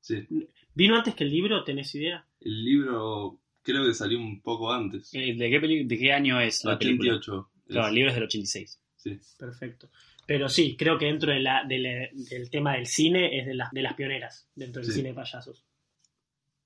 Sí. 0.00 0.26
¿Vino 0.74 0.96
antes 0.96 1.14
que 1.14 1.24
el 1.24 1.30
libro? 1.30 1.64
¿Tenés 1.64 1.94
idea? 1.94 2.26
El 2.40 2.64
libro 2.64 3.38
creo 3.62 3.84
que 3.86 3.94
salió 3.94 4.18
un 4.18 4.40
poco 4.42 4.70
antes. 4.72 5.12
Eh, 5.14 5.34
¿De 5.34 5.50
qué, 5.50 5.60
peli- 5.60 5.84
¿De 5.84 5.98
qué 5.98 6.12
año 6.12 6.40
es 6.40 6.64
la 6.64 6.78
película? 6.78 7.14
88. 7.14 7.50
Claro, 7.66 7.82
Es- 7.82 7.88
el 7.88 7.94
libro 7.94 8.08
es 8.10 8.14
del 8.16 8.24
86. 8.24 8.80
sí. 8.96 9.18
Perfecto. 9.38 9.88
Pero 10.30 10.48
sí, 10.48 10.76
creo 10.76 10.96
que 10.96 11.06
dentro 11.06 11.32
de 11.32 11.40
la, 11.40 11.64
de 11.64 11.78
la- 11.80 12.08
del 12.12 12.50
tema 12.50 12.74
del 12.74 12.86
cine 12.86 13.36
es 13.40 13.46
de, 13.46 13.54
las 13.54 13.72
de 13.72 13.82
las 13.82 13.94
pioneras, 13.94 14.48
dentro 14.54 14.80
del 14.80 14.88
Sí. 14.88 14.98
cine 14.98 15.08
de 15.08 15.14
payasos. 15.16 15.64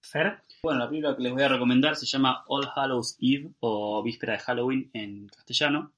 ¿Fer? 0.02 0.36
Bueno, 0.62 0.80
la 0.80 0.88
película 0.90 1.16
que 1.16 1.22
les 1.22 1.32
voy 1.32 1.42
a 1.44 1.48
recomendar 1.48 1.96
se 1.96 2.04
llama 2.04 2.44
All 2.48 2.68
Hallows 2.76 3.16
Eve 3.22 3.52
o 3.60 4.02
Víspera 4.02 4.34
de 4.34 4.40
Halloween 4.40 4.90
en 4.92 5.28
castellano. 5.28 5.94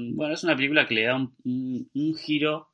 Bueno, 0.00 0.34
es 0.34 0.42
una 0.42 0.56
película 0.56 0.88
que 0.88 0.94
le 0.96 1.04
da 1.04 1.14
un, 1.14 1.32
un- 1.44 1.88
un 1.94 2.14
giro 2.16 2.70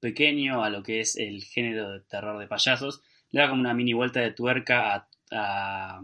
pequeño 0.00 0.62
a 0.62 0.68
lo 0.68 0.82
que 0.82 1.00
es 1.00 1.16
el 1.16 1.42
género 1.44 1.90
de 1.92 2.00
terror 2.00 2.38
de 2.38 2.46
payasos. 2.46 3.00
Le 3.30 3.40
da 3.40 3.48
como 3.48 3.62
una 3.62 3.72
mini 3.72 3.94
vuelta 3.94 4.20
de 4.20 4.32
tuerca 4.32 4.94
a, 4.94 5.08
a- 5.30 6.02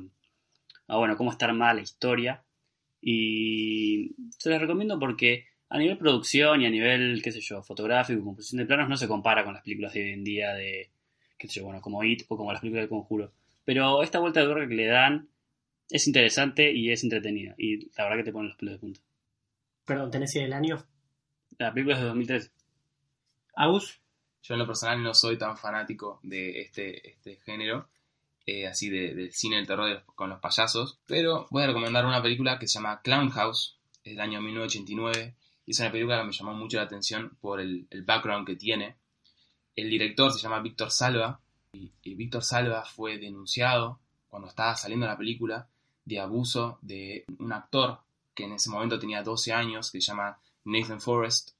a, 0.88 0.96
bueno, 0.96 1.18
cómo 1.18 1.32
está 1.32 1.44
armada 1.44 1.74
la 1.74 1.82
historia. 1.82 2.42
Y 3.02 4.14
se 4.38 4.48
les 4.48 4.58
recomiendo 4.58 4.98
porque 4.98 5.51
a 5.74 5.78
nivel 5.78 5.96
producción 5.96 6.60
y 6.60 6.66
a 6.66 6.70
nivel, 6.70 7.22
qué 7.22 7.32
sé 7.32 7.40
yo, 7.40 7.62
fotográfico, 7.62 8.22
composición 8.22 8.58
de 8.58 8.66
planos, 8.66 8.88
no 8.88 8.96
se 8.96 9.08
compara 9.08 9.42
con 9.44 9.54
las 9.54 9.62
películas 9.62 9.94
de 9.94 10.02
hoy 10.02 10.10
en 10.10 10.24
día 10.24 10.52
de, 10.52 10.90
qué 11.38 11.48
sé 11.48 11.60
yo, 11.60 11.64
bueno, 11.64 11.80
como 11.80 12.04
It 12.04 12.24
o 12.28 12.36
como 12.36 12.52
las 12.52 12.60
películas 12.60 12.82
del 12.82 12.90
Conjuro. 12.90 13.32
Pero 13.64 14.02
esta 14.02 14.18
vuelta 14.18 14.40
de 14.40 14.46
tuerca 14.46 14.68
que 14.68 14.74
le 14.74 14.86
dan 14.86 15.28
es 15.88 16.06
interesante 16.06 16.72
y 16.72 16.90
es 16.90 17.02
entretenida. 17.04 17.54
Y 17.56 17.86
la 17.96 18.04
verdad 18.04 18.16
que 18.18 18.24
te 18.24 18.32
pone 18.32 18.48
los 18.48 18.56
pelos 18.56 18.74
de 18.74 18.78
punta. 18.80 19.00
Perdón, 19.84 20.10
¿tenés 20.10 20.34
idea 20.34 20.44
del 20.44 20.52
año? 20.52 20.84
La 21.58 21.72
película 21.72 21.94
es 21.96 22.00
de 22.02 22.06
2013. 22.08 22.50
¿Aus? 23.56 24.00
Yo 24.42 24.54
en 24.54 24.58
lo 24.60 24.66
personal 24.66 25.02
no 25.02 25.14
soy 25.14 25.38
tan 25.38 25.56
fanático 25.56 26.18
de 26.22 26.60
este, 26.62 27.10
este 27.10 27.36
género, 27.44 27.88
eh, 28.46 28.66
así 28.66 28.90
de- 28.90 29.14
del 29.14 29.32
cine 29.32 29.56
del 29.56 29.66
terror 29.66 29.86
de 29.88 29.94
los- 29.94 30.04
con 30.04 30.28
los 30.30 30.40
payasos, 30.40 30.98
pero 31.06 31.46
voy 31.50 31.62
a 31.62 31.68
recomendar 31.68 32.04
una 32.06 32.22
película 32.22 32.58
que 32.58 32.66
se 32.66 32.74
llama 32.78 33.00
Clown 33.02 33.30
House, 33.30 33.78
es 34.02 34.12
del 34.12 34.20
año 34.20 34.40
1989, 34.40 35.34
y 35.66 35.72
es 35.72 35.80
una 35.80 35.92
película 35.92 36.18
que 36.18 36.26
me 36.26 36.32
llamó 36.32 36.54
mucho 36.54 36.76
la 36.76 36.84
atención 36.84 37.36
por 37.40 37.60
el, 37.60 37.86
background 38.04 38.46
que 38.46 38.56
tiene. 38.56 38.96
El 39.76 39.88
director 39.88 40.32
se 40.32 40.40
llama 40.40 40.60
Víctor 40.60 40.90
Salva, 40.90 41.40
y, 41.72 41.90
Víctor 42.14 42.44
Salva 42.44 42.84
fue 42.84 43.18
denunciado 43.18 44.00
cuando 44.28 44.48
estaba 44.48 44.76
saliendo 44.76 45.06
la 45.06 45.16
película 45.16 45.68
de 46.04 46.20
abuso 46.20 46.78
de 46.82 47.24
un 47.38 47.52
actor 47.52 48.00
que 48.34 48.44
en 48.44 48.52
ese 48.52 48.70
momento 48.70 48.98
tenía 48.98 49.22
12 49.22 49.52
años, 49.52 49.90
que 49.90 50.00
se 50.00 50.06
llama 50.08 50.38
Nathan 50.64 51.00
Forrest, 51.00 51.52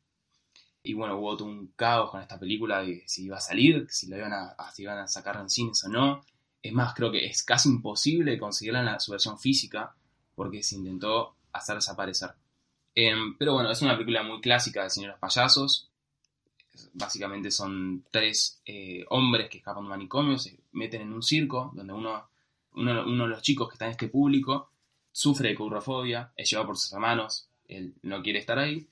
y 0.82 0.94
bueno, 0.94 1.16
hubo 1.18 1.36
todo 1.36 1.48
un 1.48 1.68
caos 1.76 2.10
con 2.10 2.20
esta 2.20 2.38
película 2.38 2.82
de 2.82 3.04
si 3.06 3.24
iba 3.24 3.36
a 3.36 3.40
salir, 3.40 3.86
si 3.88 4.08
la 4.08 4.18
iban 4.18 4.32
a, 4.32 4.56
si 4.72 4.84
a 4.84 5.06
sacar 5.06 5.36
en 5.36 5.48
cines 5.48 5.84
o 5.84 5.88
no. 5.88 6.24
Es 6.60 6.72
más, 6.72 6.94
creo 6.94 7.12
que 7.12 7.24
es 7.26 7.42
casi 7.44 7.68
imposible 7.68 8.38
conseguirla 8.38 8.80
en 8.80 8.86
la, 8.86 9.00
su 9.00 9.12
versión 9.12 9.38
física 9.38 9.94
porque 10.34 10.62
se 10.62 10.76
intentó 10.76 11.36
hacer 11.52 11.76
desaparecer. 11.76 12.32
Em, 12.94 13.36
pero 13.38 13.54
bueno, 13.54 13.70
es 13.70 13.80
una 13.82 13.94
película 13.94 14.22
muy 14.22 14.40
clásica 14.40 14.86
de 14.86 15.06
los 15.06 15.18
payasos. 15.18 15.88
Básicamente 16.94 17.50
son 17.50 18.04
tres 18.10 18.60
eh, 18.66 19.04
hombres 19.10 19.48
que 19.48 19.58
escapan 19.58 19.82
de 19.82 19.86
un 19.86 19.90
manicomio, 19.90 20.38
se 20.38 20.58
meten 20.72 21.02
en 21.02 21.12
un 21.12 21.22
circo 21.22 21.70
donde 21.74 21.92
uno, 21.92 22.28
uno, 22.74 23.04
uno 23.06 23.24
de 23.24 23.30
los 23.30 23.42
chicos 23.42 23.68
que 23.68 23.74
está 23.74 23.86
en 23.86 23.92
este 23.92 24.08
público 24.08 24.70
sufre 25.12 25.50
de 25.50 25.54
courofobia, 25.54 26.32
es 26.36 26.50
llevado 26.50 26.68
por 26.68 26.78
sus 26.78 26.92
hermanos, 26.92 27.48
él 27.68 27.94
no 28.02 28.22
quiere 28.22 28.38
estar 28.38 28.58
ahí. 28.58 28.88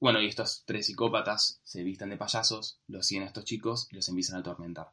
Bueno, 0.00 0.20
y 0.22 0.26
estos 0.26 0.62
tres 0.64 0.86
psicópatas 0.86 1.60
se 1.64 1.82
visten 1.82 2.10
de 2.10 2.16
payasos, 2.16 2.78
los 2.86 3.06
siguen 3.06 3.24
a 3.24 3.26
estos 3.26 3.44
chicos 3.44 3.88
y 3.90 3.96
los 3.96 4.08
empiezan 4.08 4.36
a 4.36 4.40
atormentar. 4.40 4.92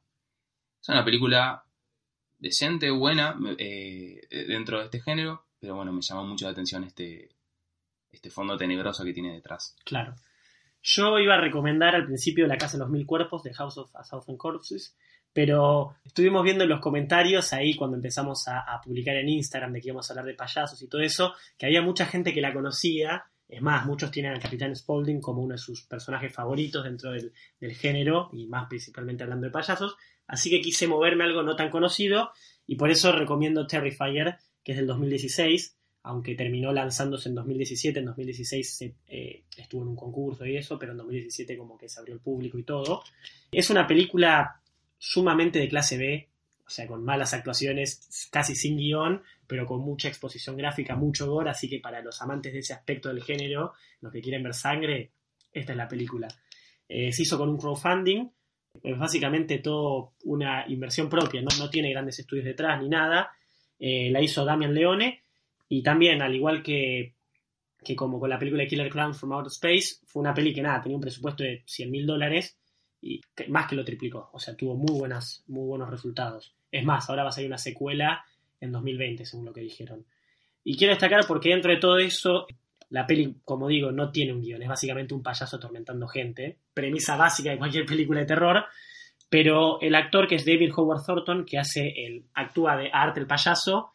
Es 0.82 0.90
una 0.90 1.06
película 1.06 1.64
decente, 2.40 2.90
buena, 2.90 3.38
eh, 3.58 4.22
dentro 4.48 4.80
de 4.80 4.86
este 4.86 5.02
género, 5.02 5.46
pero 5.60 5.76
bueno, 5.76 5.92
me 5.92 6.02
llamó 6.02 6.26
mucho 6.26 6.46
la 6.46 6.52
atención 6.52 6.84
este, 6.84 7.35
este 8.16 8.30
fondo 8.30 8.58
tenebroso 8.58 9.04
que 9.04 9.14
tiene 9.14 9.34
detrás. 9.34 9.76
Claro. 9.86 10.16
Yo 10.82 11.18
iba 11.20 11.34
a 11.34 11.42
recomendar 11.42 11.96
al 11.96 12.06
principio 12.06 12.46
La 12.48 12.58
Casa 12.58 12.78
de 12.78 12.84
los 12.84 12.92
Mil 12.92 13.06
Cuerpos 13.06 13.44
de 13.44 13.54
House 13.54 13.78
of 13.78 13.96
a 13.96 14.04
Thousand 14.04 14.38
Corpses, 14.38 14.96
pero 15.34 15.96
estuvimos 16.06 16.44
viendo 16.44 16.64
en 16.64 16.70
los 16.70 16.80
comentarios 16.80 17.52
ahí 17.54 17.76
cuando 17.76 17.98
empezamos 17.98 18.48
a, 18.48 18.80
publicar 18.84 19.16
en 19.16 19.28
Instagram 19.28 19.74
de 19.74 19.82
que 19.82 19.88
íbamos 19.88 20.10
a 20.10 20.14
hablar 20.14 20.28
de 20.28 20.36
payasos 20.36 20.82
y 20.82 20.88
todo 20.88 21.02
eso, 21.02 21.34
que 21.58 21.66
había 21.66 21.82
mucha 21.82 22.06
gente 22.06 22.34
que 22.34 22.40
la 22.40 22.54
conocía. 22.54 23.26
Es 23.50 23.62
más, 23.62 23.86
muchos 23.86 24.12
tienen 24.12 24.32
al 24.32 24.40
Capitán 24.40 24.76
Spaulding 24.76 25.22
como 25.22 25.42
uno 25.42 25.56
de 25.56 25.58
sus 25.58 25.84
personajes 25.84 26.32
favoritos 26.32 26.84
dentro 26.84 27.12
del, 27.12 27.34
del 27.60 27.74
género, 27.74 28.30
y 28.32 28.48
más 28.48 28.68
principalmente 28.70 29.24
hablando 29.24 29.48
de 29.48 29.52
payasos. 29.52 29.98
Así 30.28 30.50
que 30.50 30.62
quise 30.62 30.88
moverme 30.88 31.24
a 31.24 31.28
algo 31.28 31.44
no 31.44 31.56
tan 31.56 31.70
conocido, 31.70 32.32
y 32.68 32.76
por 32.76 32.92
eso 32.92 33.12
recomiendo 33.12 33.68
Terrifier, 33.68 34.38
que 34.64 34.72
es 34.72 34.78
del 34.78 34.88
2016, 34.88 35.76
aunque 36.06 36.36
terminó 36.36 36.72
lanzándose 36.72 37.30
en 37.30 37.36
2017, 37.36 38.00
en 38.00 38.06
2016 38.06 38.76
se, 38.78 38.96
eh, 39.08 39.44
estuvo 39.58 39.82
en 39.82 39.88
un 39.90 39.96
concurso 39.96 40.46
y 40.46 40.56
eso, 40.56 40.78
pero 40.78 40.92
en 40.92 41.00
2017 41.00 41.58
como 41.58 41.80
que 41.80 41.90
se 41.90 42.00
abrió 42.00 42.14
el 42.14 42.22
público 42.22 42.60
y 42.60 42.64
todo. 42.64 43.04
Es 43.52 43.72
una 43.72 43.88
película 43.88 44.62
sumamente 45.00 45.58
de 45.58 45.68
clase 45.68 45.98
B, 45.98 46.30
o 46.64 46.70
sea, 46.70 46.86
con 46.86 47.04
malas 47.04 47.34
actuaciones, 47.34 48.30
casi 48.32 48.56
sin 48.56 48.78
guion, 48.78 49.24
pero 49.48 49.66
con 49.66 49.82
mucha 49.82 50.08
exposición 50.08 50.56
gráfica, 50.58 50.96
mucho 50.96 51.28
gore, 51.28 51.50
así 51.50 51.68
que 51.68 51.80
para 51.80 52.02
los 52.02 52.22
amantes 52.22 52.54
de 52.54 52.60
ese 52.60 52.74
aspecto 52.74 53.10
del 53.10 53.24
género, 53.24 53.74
los 54.02 54.14
que 54.14 54.22
quieren 54.22 54.44
ver 54.44 54.54
sangre, 54.54 55.12
esta 55.52 55.72
es 55.72 55.78
la 55.78 55.88
película. 55.88 56.28
Eh, 56.88 57.12
se 57.12 57.24
hizo 57.24 57.36
con 57.36 57.50
un 57.50 57.58
crowdfunding, 57.58 58.30
es 58.84 58.98
básicamente 59.00 59.58
todo 59.58 60.14
una 60.26 60.66
inversión 60.68 61.10
propia, 61.10 61.42
no, 61.42 61.50
no 61.58 61.68
tiene 61.72 61.90
grandes 61.90 62.20
estudios 62.20 62.46
detrás 62.46 62.80
ni 62.80 62.90
nada. 62.90 63.32
Eh, 63.80 64.10
la 64.12 64.22
hizo 64.22 64.46
Damian 64.46 64.74
Leone 64.74 65.25
y 65.68 65.82
también, 65.82 66.22
al 66.22 66.36
igual 66.36 66.62
que, 66.62 67.16
que 67.84 67.96
como 67.96 68.20
con 68.20 68.30
la 68.30 68.40
película 68.40 68.66
Killer 68.66 68.90
Clowns 68.90 69.20
from 69.20 69.34
Outer 69.34 69.52
Space, 69.52 70.06
fue 70.06 70.22
una 70.22 70.34
peli 70.34 70.54
que 70.54 70.62
nada, 70.62 70.82
tenía 70.82 70.98
un 70.98 71.02
presupuesto 71.02 71.44
de 71.44 71.64
100 71.66 71.92
mil 71.92 72.06
dólares 72.06 72.58
y 73.02 73.22
más 73.50 73.68
que 73.68 73.76
lo 73.76 73.86
triplicó. 73.86 74.30
O 74.34 74.40
sea, 74.40 74.56
tuvo 74.56 74.76
muy, 74.76 74.98
buenas, 74.98 75.44
muy 75.48 75.68
buenos 75.68 75.90
resultados. 75.90 76.56
Es 76.72 76.84
más, 76.84 77.10
ahora 77.10 77.24
va 77.24 77.30
a 77.30 77.32
salir 77.32 77.50
una 77.50 77.58
secuela 77.58 78.26
en 78.60 78.72
2020, 78.72 79.26
según 79.26 79.46
lo 79.46 79.54
que 79.54 79.62
dijeron. 79.62 80.06
Y 80.64 80.76
quiero 80.76 80.94
destacar 80.94 81.26
porque 81.28 81.50
dentro 81.50 81.72
de 81.72 81.78
todo 81.78 82.00
eso, 82.00 82.48
la 82.90 83.06
peli, 83.06 83.36
como 83.44 83.68
digo, 83.68 83.92
no 83.92 84.12
tiene 84.12 84.34
un 84.34 84.42
guion, 84.42 84.64
es 84.64 84.70
básicamente 84.70 85.14
un 85.14 85.22
payaso 85.22 85.58
atormentando 85.58 86.08
gente. 86.08 86.58
Premisa 86.74 87.16
básica 87.16 87.52
de 87.52 87.58
cualquier 87.58 87.86
película 87.86 88.22
de 88.22 88.26
terror. 88.26 88.66
Pero 89.30 89.80
el 89.82 89.96
actor 89.96 90.28
que 90.28 90.36
es 90.36 90.46
David 90.46 90.72
Howard 90.76 91.04
Thornton, 91.06 91.46
que 91.46 91.58
hace 91.58 91.94
el, 92.06 92.26
actúa 92.34 92.78
de 92.78 92.90
Art 92.92 93.18
el 93.18 93.28
payaso, 93.28 93.92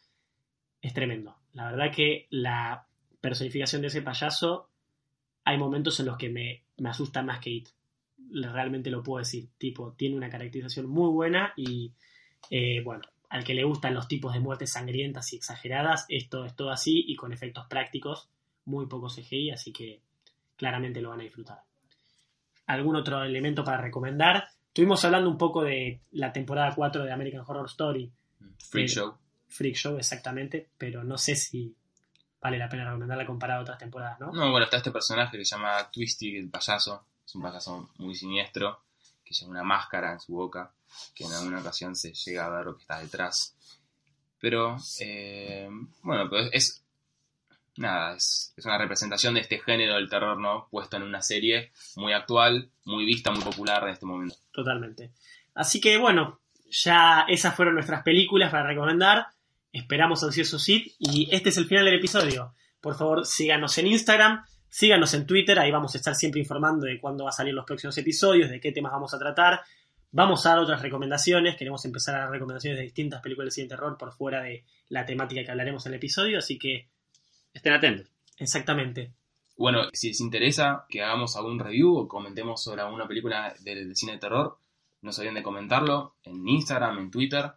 es 0.80 0.92
tremendo. 0.92 1.39
La 1.52 1.70
verdad 1.70 1.92
que 1.94 2.26
la 2.30 2.86
personificación 3.20 3.82
de 3.82 3.88
ese 3.88 4.02
payaso, 4.02 4.68
hay 5.44 5.58
momentos 5.58 5.98
en 6.00 6.06
los 6.06 6.16
que 6.16 6.28
me, 6.28 6.62
me 6.78 6.90
asusta 6.90 7.22
más 7.22 7.40
que 7.40 7.50
It. 7.50 7.68
Realmente 8.32 8.90
lo 8.90 9.02
puedo 9.02 9.18
decir. 9.18 9.48
Tipo, 9.58 9.92
tiene 9.92 10.16
una 10.16 10.30
caracterización 10.30 10.86
muy 10.86 11.10
buena 11.10 11.52
y, 11.56 11.92
eh, 12.50 12.80
bueno, 12.84 13.02
al 13.28 13.44
que 13.44 13.54
le 13.54 13.64
gustan 13.64 13.94
los 13.94 14.08
tipos 14.08 14.32
de 14.32 14.40
muertes 14.40 14.72
sangrientas 14.72 15.32
y 15.32 15.36
exageradas, 15.36 16.04
esto 16.08 16.44
es 16.44 16.54
todo 16.54 16.70
así 16.70 17.04
y 17.06 17.16
con 17.16 17.32
efectos 17.32 17.66
prácticos, 17.68 18.28
muy 18.64 18.86
poco 18.86 19.08
CGI, 19.08 19.50
así 19.50 19.72
que 19.72 20.00
claramente 20.56 21.00
lo 21.00 21.10
van 21.10 21.20
a 21.20 21.24
disfrutar. 21.24 21.62
¿Algún 22.66 22.96
otro 22.96 23.22
elemento 23.22 23.64
para 23.64 23.80
recomendar? 23.80 24.48
Estuvimos 24.68 25.04
hablando 25.04 25.28
un 25.30 25.38
poco 25.38 25.62
de 25.62 26.00
la 26.12 26.32
temporada 26.32 26.72
4 26.74 27.04
de 27.04 27.12
American 27.12 27.44
Horror 27.46 27.66
Story, 27.66 28.10
Free 28.58 28.88
Sí. 28.88 28.96
Show. 28.96 29.14
Freak 29.50 29.76
Show 29.76 29.98
exactamente, 29.98 30.68
pero 30.78 31.04
no 31.04 31.18
sé 31.18 31.36
si 31.36 31.74
vale 32.40 32.58
la 32.58 32.68
pena 32.68 32.84
recomendarla 32.84 33.26
comparada 33.26 33.60
a 33.60 33.62
otras 33.62 33.78
temporadas, 33.78 34.18
¿no? 34.20 34.32
No, 34.32 34.50
bueno, 34.50 34.64
está 34.64 34.78
este 34.78 34.90
personaje 34.90 35.36
que 35.36 35.44
se 35.44 35.56
llama 35.56 35.90
Twisty, 35.90 36.36
el 36.36 36.48
payaso. 36.48 37.04
Es 37.24 37.34
un 37.34 37.42
payaso 37.42 37.90
muy 37.98 38.14
siniestro, 38.14 38.82
que 39.24 39.34
lleva 39.34 39.50
una 39.50 39.62
máscara 39.62 40.12
en 40.12 40.20
su 40.20 40.32
boca, 40.32 40.72
que 41.14 41.24
en 41.24 41.32
alguna 41.32 41.60
ocasión 41.60 41.94
se 41.94 42.12
llega 42.12 42.46
a 42.46 42.50
ver 42.50 42.66
lo 42.66 42.76
que 42.76 42.82
está 42.82 43.00
detrás. 43.00 43.54
Pero, 44.40 44.78
eh, 45.00 45.68
bueno, 46.02 46.28
pues 46.28 46.48
es. 46.52 46.82
Nada, 47.76 48.16
es, 48.16 48.52
es 48.56 48.64
una 48.64 48.78
representación 48.78 49.34
de 49.34 49.40
este 49.40 49.58
género 49.58 49.94
del 49.94 50.10
terror, 50.10 50.38
¿no? 50.38 50.68
Puesto 50.70 50.96
en 50.96 51.02
una 51.02 51.22
serie 51.22 51.72
muy 51.96 52.12
actual, 52.12 52.70
muy 52.84 53.04
vista, 53.04 53.30
muy 53.30 53.42
popular 53.42 53.84
en 53.84 53.90
este 53.90 54.06
momento. 54.06 54.34
Totalmente. 54.50 55.12
Así 55.54 55.80
que 55.80 55.96
bueno, 55.96 56.40
ya 56.70 57.24
esas 57.28 57.54
fueron 57.54 57.74
nuestras 57.74 58.02
películas 58.02 58.50
para 58.50 58.66
recomendar. 58.66 59.28
Esperamos 59.72 60.22
ansiosos 60.24 60.62
Sid 60.62 60.92
y 60.98 61.28
este 61.34 61.50
es 61.50 61.56
el 61.56 61.66
final 61.66 61.84
del 61.84 61.94
episodio. 61.98 62.54
Por 62.80 62.96
favor, 62.96 63.24
síganos 63.26 63.76
en 63.78 63.86
Instagram, 63.86 64.44
síganos 64.68 65.14
en 65.14 65.26
Twitter, 65.26 65.58
ahí 65.58 65.70
vamos 65.70 65.94
a 65.94 65.98
estar 65.98 66.14
siempre 66.14 66.40
informando 66.40 66.86
de 66.86 66.98
cuándo 66.98 67.24
va 67.24 67.30
a 67.30 67.32
salir 67.32 67.54
los 67.54 67.64
próximos 67.64 67.96
episodios, 67.98 68.50
de 68.50 68.60
qué 68.60 68.72
temas 68.72 68.92
vamos 68.92 69.14
a 69.14 69.18
tratar. 69.18 69.60
Vamos 70.12 70.44
a 70.44 70.50
dar 70.50 70.58
otras 70.58 70.82
recomendaciones, 70.82 71.56
queremos 71.56 71.84
empezar 71.84 72.16
a 72.16 72.20
dar 72.20 72.30
recomendaciones 72.30 72.78
de 72.78 72.84
distintas 72.84 73.22
películas 73.22 73.46
de 73.46 73.50
cine 73.52 73.64
de 73.66 73.76
terror 73.76 73.96
por 73.96 74.12
fuera 74.12 74.42
de 74.42 74.64
la 74.88 75.06
temática 75.06 75.44
que 75.44 75.50
hablaremos 75.52 75.86
en 75.86 75.92
el 75.92 75.98
episodio, 75.98 76.38
así 76.38 76.58
que 76.58 76.88
Estén 77.52 77.72
atentos. 77.74 78.08
exactamente. 78.38 79.12
Bueno, 79.56 79.82
si 79.92 80.08
les 80.08 80.20
interesa 80.20 80.86
que 80.88 81.02
hagamos 81.02 81.36
algún 81.36 81.58
review 81.58 81.96
o 81.96 82.08
comentemos 82.08 82.62
sobre 82.62 82.80
alguna 82.82 83.06
película 83.06 83.54
de, 83.60 83.84
de 83.84 83.94
cine 83.94 84.12
de 84.12 84.18
terror, 84.18 84.58
no 85.02 85.12
se 85.12 85.20
olviden 85.20 85.34
de 85.34 85.42
comentarlo 85.42 86.16
en 86.24 86.48
Instagram, 86.48 86.98
en 86.98 87.10
Twitter. 87.10 87.52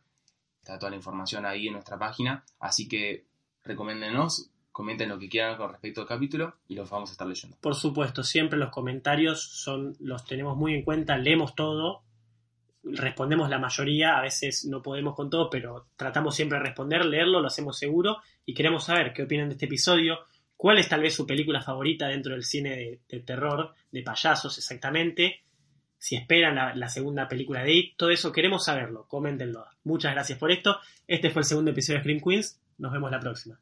Está 0.63 0.79
toda 0.79 0.91
la 0.91 0.95
información 0.95 1.45
ahí 1.45 1.67
en 1.67 1.73
nuestra 1.73 1.99
página. 1.99 2.45
Así 2.57 2.87
que 2.87 3.25
recomiéndenos, 3.65 4.49
comenten 4.71 5.09
lo 5.09 5.19
que 5.19 5.27
quieran 5.27 5.57
con 5.57 5.69
respecto 5.69 5.99
al 5.99 6.07
capítulo 6.07 6.55
y 6.69 6.75
los 6.75 6.89
vamos 6.89 7.09
a 7.09 7.11
estar 7.11 7.27
leyendo. 7.27 7.57
Por 7.59 7.75
supuesto, 7.75 8.23
siempre 8.23 8.57
los 8.57 8.69
comentarios 8.69 9.43
son, 9.43 9.97
los 9.99 10.23
tenemos 10.23 10.55
muy 10.55 10.73
en 10.73 10.83
cuenta, 10.83 11.17
leemos 11.17 11.53
todo, 11.53 12.03
respondemos 12.81 13.49
la 13.49 13.59
mayoría, 13.59 14.17
a 14.17 14.21
veces 14.21 14.63
no 14.63 14.81
podemos 14.81 15.15
con 15.15 15.29
todo, 15.29 15.49
pero 15.49 15.87
tratamos 15.97 16.33
siempre 16.33 16.59
de 16.59 16.63
responder, 16.63 17.05
leerlo, 17.05 17.41
lo 17.41 17.47
hacemos 17.47 17.77
seguro 17.77 18.21
y 18.45 18.53
queremos 18.53 18.85
saber 18.85 19.11
qué 19.11 19.23
opinan 19.23 19.49
de 19.49 19.55
este 19.55 19.65
episodio, 19.65 20.19
cuál 20.55 20.77
es 20.77 20.87
tal 20.87 21.01
vez 21.01 21.13
su 21.13 21.27
película 21.27 21.61
favorita 21.61 22.07
dentro 22.07 22.35
del 22.35 22.45
cine 22.45 22.69
de, 22.69 22.99
de 23.09 23.19
terror, 23.19 23.73
de 23.91 24.01
payasos 24.01 24.57
exactamente, 24.57 25.42
si 26.03 26.17
esperan 26.17 26.77
la, 26.77 26.89
segunda 26.89 27.29
película 27.29 27.63
de 27.63 27.73
It, 27.73 27.93
todo 27.95 28.09
eso 28.09 28.33
queremos 28.33 28.65
saberlo, 28.65 29.07
coméntenlo. 29.07 29.65
Muchas 29.85 30.11
gracias 30.11 30.37
por 30.37 30.51
esto, 30.51 30.81
este 31.07 31.29
fue 31.29 31.43
el 31.43 31.45
segundo 31.45 31.71
episodio 31.71 31.99
de 31.99 32.03
Scream 32.03 32.19
Queens, 32.19 32.59
nos 32.77 32.91
vemos 32.91 33.09
la 33.09 33.21
próxima. 33.21 33.57